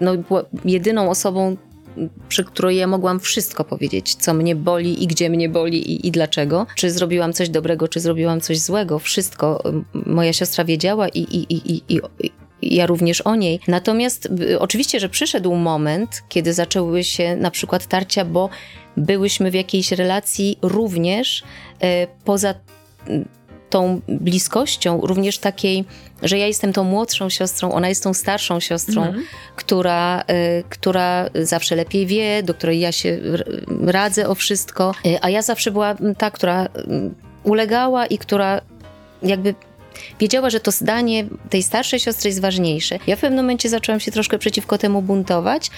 [0.00, 0.12] no,
[0.64, 1.56] jedyną osobą,
[2.28, 6.10] przy której ja mogłam wszystko powiedzieć, co mnie boli i gdzie mnie boli i, i,
[6.10, 6.66] dlaczego.
[6.74, 8.98] Czy zrobiłam coś dobrego, czy zrobiłam coś złego.
[8.98, 9.62] Wszystko
[9.92, 12.00] moja siostra wiedziała i, i, i, i,
[12.62, 13.60] ja również o niej.
[13.68, 18.48] Natomiast y, oczywiście, że przyszedł moment, kiedy zaczęły się na przykład tarcia, bo
[18.96, 22.54] byłyśmy w jakiejś relacji również y, poza
[23.70, 25.84] tą bliskością, również takiej,
[26.22, 29.22] że ja jestem tą młodszą siostrą, ona jest tą starszą siostrą, mm.
[29.56, 33.18] która, y, która zawsze lepiej wie, do której ja się
[33.86, 36.68] radzę o wszystko, y, a ja zawsze była ta, która y,
[37.44, 38.60] ulegała i która
[39.22, 39.54] jakby
[40.20, 42.98] wiedziała, że to zdanie tej starszej siostry jest ważniejsze.
[43.06, 45.70] Ja w pewnym momencie zaczęłam się troszkę przeciwko temu buntować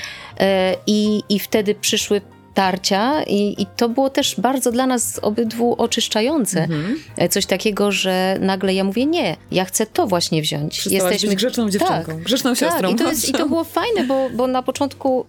[0.86, 2.20] i, i wtedy przyszły
[2.54, 6.62] tarcia i, i, to było też bardzo dla nas obydwu oczyszczające.
[6.62, 6.98] Mhm.
[7.16, 10.78] E, coś takiego, że nagle ja mówię nie, ja chcę to właśnie wziąć.
[10.78, 12.80] Przestałaś Jesteśmy grzeczną dziewczynką, tak, grzeczną siostrą.
[12.80, 15.26] Tak, i to, jest, i to było fajne, bo, bo na początku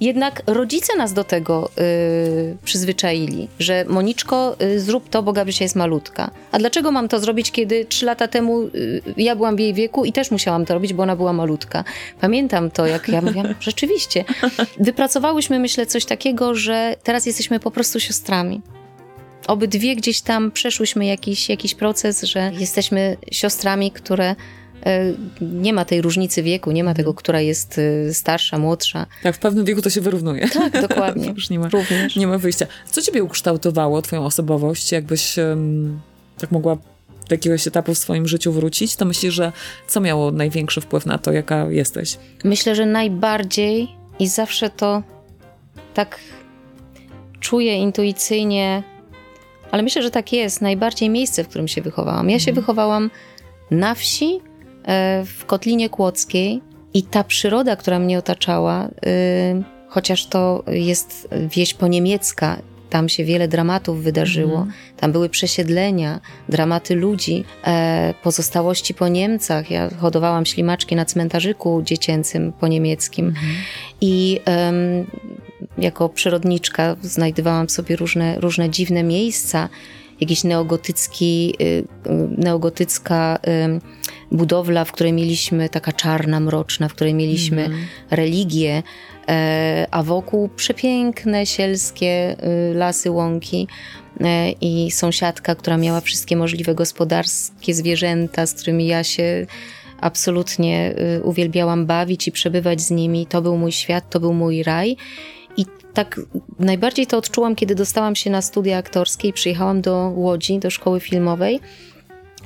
[0.00, 5.76] jednak rodzice nas do tego y, przyzwyczaili, że Moniczko, y, zrób to, bo Gabrysia jest
[5.76, 6.30] malutka.
[6.52, 10.04] A dlaczego mam to zrobić, kiedy trzy lata temu y, ja byłam w jej wieku
[10.04, 11.84] i też musiałam to robić, bo ona była malutka.
[12.20, 14.24] Pamiętam to, jak ja mówiłam, rzeczywiście.
[14.80, 18.60] Wypracowałyśmy, myślę, coś takiego, że teraz jesteśmy po prostu siostrami.
[19.46, 24.34] Obydwie gdzieś tam przeszłyśmy jakiś, jakiś proces, że jesteśmy siostrami, które
[25.40, 29.06] nie ma tej różnicy wieku, nie ma tego, która jest e, starsza, młodsza.
[29.22, 30.48] Tak, w pewnym wieku to się wyrównuje.
[30.48, 31.28] Tak, dokładnie.
[31.28, 32.16] Już nie ma, Również.
[32.16, 32.66] nie ma wyjścia.
[32.90, 34.92] Co ciebie ukształtowało, twoją osobowość?
[34.92, 35.36] Jakbyś
[36.38, 36.76] tak mogła
[37.28, 39.52] do jakiegoś etapu w swoim życiu wrócić, to myślisz, że
[39.88, 42.18] co miało największy wpływ na to, jaka jesteś?
[42.44, 45.02] Myślę, że najbardziej i zawsze to
[45.94, 46.18] tak
[47.40, 48.82] czuję intuicyjnie,
[49.70, 52.30] ale myślę, że tak jest, najbardziej miejsce, w którym się wychowałam.
[52.30, 52.54] Ja się mhm.
[52.54, 53.10] wychowałam
[53.70, 54.57] na wsi, E,
[55.24, 56.60] w Kotlinie Kłodzkiej
[56.94, 58.90] i ta przyroda, która mnie otaczała, y,
[59.88, 62.58] chociaż to jest wieś poniemiecka,
[62.90, 64.72] tam się wiele dramatów wydarzyło, mhm.
[64.96, 69.70] tam były przesiedlenia, dramaty ludzi, e, pozostałości po Niemcach.
[69.70, 73.46] Ja hodowałam ślimaczki na cmentarzyku dziecięcym poniemieckim mhm.
[74.00, 74.40] i
[75.78, 79.68] jako przyrodniczka znajdowałam sobie różne, różne dziwne miejsca,
[80.20, 81.84] jakiś neogotycki, y, y,
[82.38, 83.38] neogotycka
[84.32, 87.78] budowla, w której mieliśmy, taka czarna, mroczna, w której mieliśmy mm.
[88.10, 88.82] religię,
[89.28, 92.36] e, a wokół przepiękne, sielskie
[92.70, 93.66] y, lasy, łąki
[94.20, 99.46] e, i sąsiadka, która miała wszystkie możliwe gospodarskie zwierzęta, z którymi ja się
[100.00, 103.26] absolutnie uwielbiałam bawić i przebywać z nimi.
[103.26, 104.96] To był mój świat, to był mój raj
[105.98, 106.20] tak
[106.58, 111.00] najbardziej to odczułam, kiedy dostałam się na studia aktorskie i przyjechałam do Łodzi, do szkoły
[111.00, 111.60] filmowej,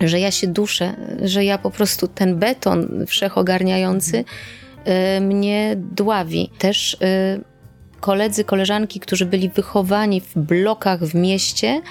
[0.00, 4.24] że ja się duszę, że ja po prostu ten beton wszechogarniający
[5.16, 6.50] y, mnie dławi.
[6.58, 6.98] Też y,
[8.00, 11.82] koledzy, koleżanki, którzy byli wychowani w blokach w mieście,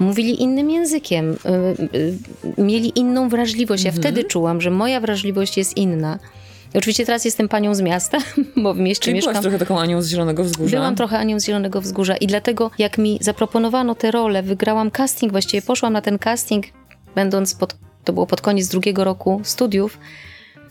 [0.00, 1.36] mówili innym językiem,
[2.58, 3.84] y, mieli inną wrażliwość.
[3.84, 4.02] Ja mhm.
[4.02, 6.18] wtedy czułam, że moja wrażliwość jest inna.
[6.74, 8.18] I oczywiście teraz jestem panią z miasta,
[8.62, 9.32] bo w mieście Czyli mieszkam.
[9.32, 10.76] Byłaś trochę taką Anią z Zielonego Wzgórza.
[10.76, 15.32] Byłam trochę Anią z Zielonego Wzgórza i dlatego jak mi zaproponowano tę rolę, wygrałam casting,
[15.32, 16.66] właściwie poszłam na ten casting,
[17.14, 19.98] będąc pod, to było pod koniec drugiego roku studiów,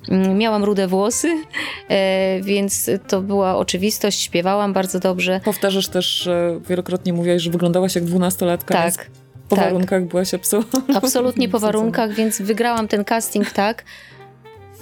[0.09, 1.27] mm, Miałam rude włosy,
[1.89, 4.21] e, więc to była oczywistość.
[4.21, 5.39] Śpiewałam bardzo dobrze.
[5.43, 6.29] Powtarzasz też,
[6.69, 8.73] wielokrotnie mówiłaś, że wyglądałaś jak dwunastolatka.
[8.73, 9.09] Tak.
[9.49, 9.65] Po tak.
[9.65, 10.95] warunkach byłaś absolutnie.
[10.95, 13.83] Absolutnie po warunkach, więc wygrałam ten casting tak.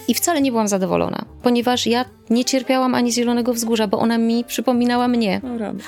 [0.08, 4.44] I wcale nie byłam zadowolona, ponieważ ja nie cierpiałam ani Zielonego Wzgórza, bo ona mi
[4.44, 5.42] przypominała mnie.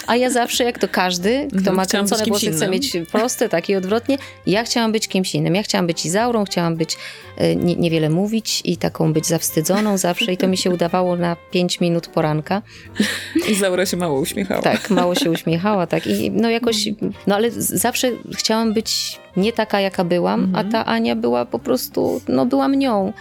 [0.08, 3.70] A ja zawsze, jak to każdy, kto mhm, ma kręcone włosy, chce mieć proste, tak
[3.70, 5.56] i odwrotnie, ja chciałam być kimś innym.
[5.56, 6.98] Ja chciałam być Izaurą, chciałam być,
[7.38, 11.36] e, nie, niewiele mówić i taką być zawstydzoną zawsze i to mi się udawało na
[11.52, 12.62] 5 minut poranka.
[13.52, 14.62] Izaura się mało uśmiechała.
[14.62, 16.08] Tak, mało się uśmiechała, tak.
[16.08, 16.90] I no jakoś,
[17.28, 20.68] no ale zawsze chciałam być nie taka, jaka byłam, mhm.
[20.68, 23.14] a ta Ania była po prostu, no była nią.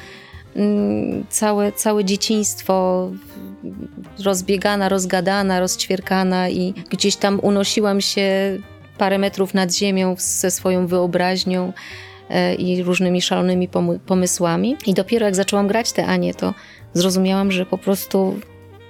[0.56, 3.10] Mm, całe, całe dzieciństwo
[4.24, 8.58] rozbiegana, rozgadana, rozćwierkana i gdzieś tam unosiłam się
[8.98, 11.72] parę metrów nad ziemią ze swoją wyobraźnią
[12.30, 13.68] e, i różnymi szalonymi
[14.06, 14.76] pomysłami.
[14.86, 16.54] I dopiero jak zaczęłam grać te Anie, to
[16.94, 18.40] zrozumiałam, że po prostu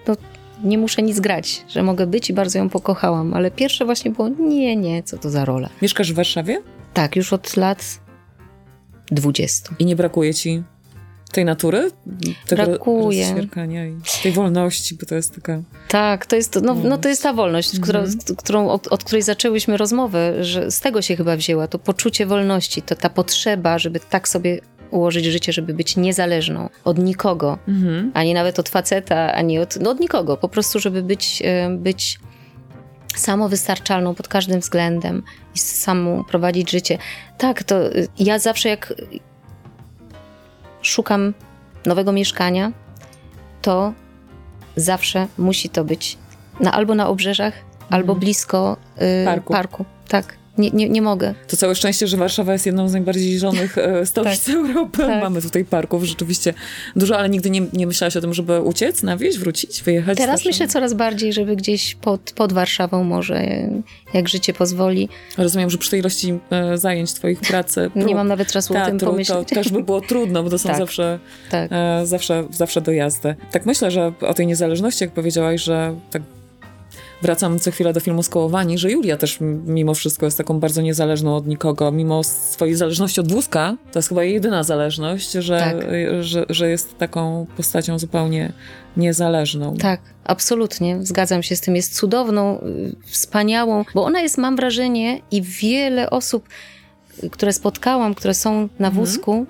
[0.08, 0.16] no,
[0.64, 3.34] nie muszę nic grać, że mogę być i bardzo ją pokochałam.
[3.34, 5.68] Ale pierwsze właśnie było, nie, nie, co to za rola.
[5.82, 6.62] Mieszkasz w Warszawie?
[6.94, 8.00] Tak, już od lat
[9.10, 9.74] 20.
[9.78, 10.62] I nie brakuje ci
[11.32, 11.90] tej natury?
[12.46, 13.24] Tego Brakuje.
[13.24, 15.62] rozświerkania i tej wolności, bo to jest taka...
[15.88, 18.04] Tak, to jest, no, no to jest ta wolność, która,
[18.36, 22.82] którą, od, od której zaczęłyśmy rozmowę, że z tego się chyba wzięła, to poczucie wolności,
[22.82, 24.60] to ta potrzeba, żeby tak sobie
[24.90, 27.58] ułożyć życie, żeby być niezależną od nikogo,
[28.14, 32.18] ani nawet od faceta, ani od, no od nikogo, po prostu, żeby być, e, być
[33.16, 35.22] samowystarczalną pod każdym względem
[35.54, 36.98] i samą prowadzić życie.
[37.38, 37.76] Tak, to
[38.18, 38.94] ja zawsze jak
[40.86, 41.34] szukam
[41.86, 42.72] nowego mieszkania,
[43.62, 43.92] to
[44.76, 46.18] zawsze musi to być
[46.60, 47.54] na, albo na obrzeżach,
[47.90, 48.76] albo blisko
[49.22, 49.52] y, Parku.
[49.52, 49.84] parku.
[50.08, 51.34] Tak, nie, nie, nie mogę.
[51.48, 54.98] To całe szczęście, że Warszawa jest jedną z najbardziej zielonych e, stolic Europy.
[54.98, 55.22] Tak.
[55.22, 56.54] Mamy tutaj parków rzeczywiście
[56.96, 60.18] dużo, ale nigdy nie, nie myślałaś o tym, żeby uciec na wieś, wrócić, wyjechać?
[60.18, 63.46] Teraz myślę coraz bardziej, żeby gdzieś pod, pod Warszawą może,
[64.14, 65.08] jak życie pozwoli.
[65.38, 67.90] Rozumiem, że przy tej ilości e, zajęć twoich pracy...
[68.06, 69.48] Nie mam nawet czasu o tym teatru, to pomyśleć.
[69.48, 70.78] też by było trudno, bo to są Tak.
[70.78, 71.18] zawsze,
[71.50, 71.70] Tak.
[71.72, 73.34] e, zawsze, zawsze dojazdy.
[73.50, 76.22] Tak myślę, że o tej niezależności, jak powiedziałaś, że tak
[77.22, 81.36] wracam co chwilę do filmu Skołowani, że Julia też mimo wszystko jest taką bardzo niezależną
[81.36, 85.76] od nikogo, mimo swojej zależności od wózka, to jest chyba jej jedyna zależność, że, Tak.
[86.20, 88.52] że, że jest taką postacią zupełnie
[88.96, 89.76] niezależną.
[89.76, 91.76] Tak, absolutnie, zgadzam się z tym.
[91.76, 96.48] Jest cudowną, y, wspaniałą, bo ona jest, mam wrażenie, i wiele osób,
[97.24, 99.46] y, które spotkałam, które są na wózku,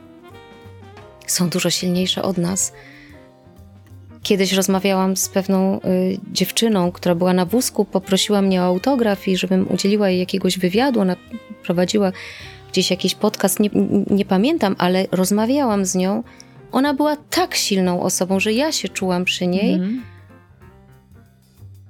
[1.26, 2.72] są dużo silniejsze od nas.
[4.26, 5.80] Kiedyś rozmawiałam z pewną y,
[6.32, 11.00] dziewczyną, która była na wózku, poprosiła mnie o autograf i żebym udzieliła jej jakiegoś wywiadu.
[11.00, 11.16] Ona
[11.62, 12.12] prowadziła
[12.72, 13.70] gdzieś jakiś podcast, nie,
[14.10, 16.22] nie pamiętam, ale rozmawiałam z nią.
[16.72, 20.02] Ona była tak silną osobą, że ja się czułam przy niej Mhm.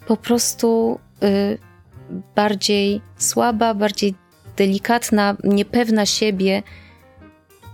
[0.06, 1.58] po prostu y,
[2.34, 4.14] bardziej słaba, bardziej
[4.56, 6.62] delikatna, niepewna siebie.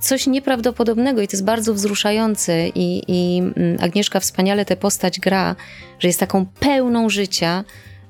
[0.03, 2.68] Coś nieprawdopodobnego i to jest bardzo wzruszające.
[2.68, 5.57] I, i mm, Agnieszka wspaniale tę postać gra,
[5.98, 7.64] że jest taką pełną życia,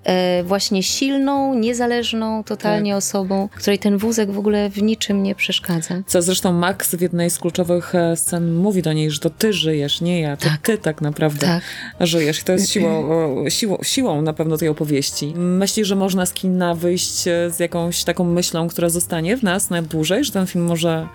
[0.05, 6.03] e, właśnie silną, niezależną totalnie osobą, której ten wózek w ogóle w niczym nie przeszkadza.
[6.07, 9.53] Co zresztą Max w jednej z kluczowych e, scen mówi do niej, że to ty
[9.53, 10.61] żyjesz, nie ja, to Tak.
[10.63, 11.63] ty tak naprawdę Tak.
[12.01, 12.41] żyjesz.
[12.41, 13.05] I to jest siłą,
[13.49, 15.33] siłą, siłą na pewno tej opowieści.
[15.37, 19.71] Myślisz, że można z kina wyjść e, z jakąś taką myślą, która zostanie w nas
[19.71, 21.09] na dłużej, że ten film może,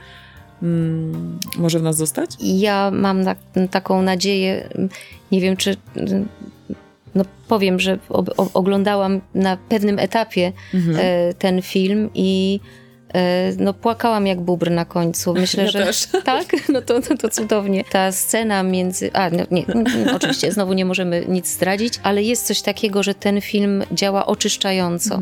[0.63, 2.29] mm, może w nas zostać?
[2.39, 3.35] Ja mam na,
[3.71, 4.69] taką nadzieję,
[5.31, 5.75] nie wiem czy.
[7.15, 10.51] No powiem, że o, o, oglądałam na pewnym etapie
[10.97, 12.59] e, ten film i
[13.13, 15.33] e, no płakałam jak bubr na końcu.
[15.33, 16.07] Myślę, Ja że też.
[16.25, 17.83] tak, no to, no to cudownie.
[17.83, 19.13] Ta scena między.
[19.13, 23.15] A, no, nie, mm, oczywiście, znowu nie możemy nic zdradzić, ale jest coś takiego, że
[23.15, 25.15] ten film działa oczyszczająco.
[25.15, 25.21] E,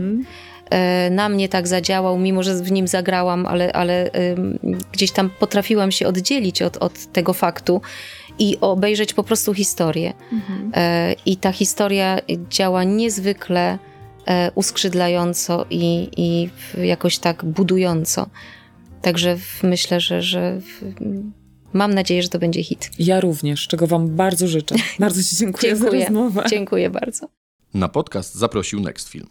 [1.11, 4.11] na mnie tak zadziałał, mimo że w nim zagrałam, ale, ale
[4.91, 7.81] gdzieś tam potrafiłam się oddzielić od, od tego faktu
[8.39, 10.13] i obejrzeć po prostu historię.
[10.73, 13.77] E, I ta historia działa niezwykle
[14.25, 16.49] e, uskrzydlająco i, i
[16.85, 18.29] jakoś tak budująco.
[19.01, 20.59] Także myślę, że, że
[21.73, 22.89] mam nadzieję, że to będzie hit.
[22.99, 24.75] Ja również, czego wam bardzo życzę.
[24.99, 26.05] Bardzo ci dziękuję, za Dziękuję.
[26.05, 26.43] rozmowę.
[26.49, 27.27] Dziękuję bardzo.
[27.73, 29.27] Na podcast zaprosił Next Film.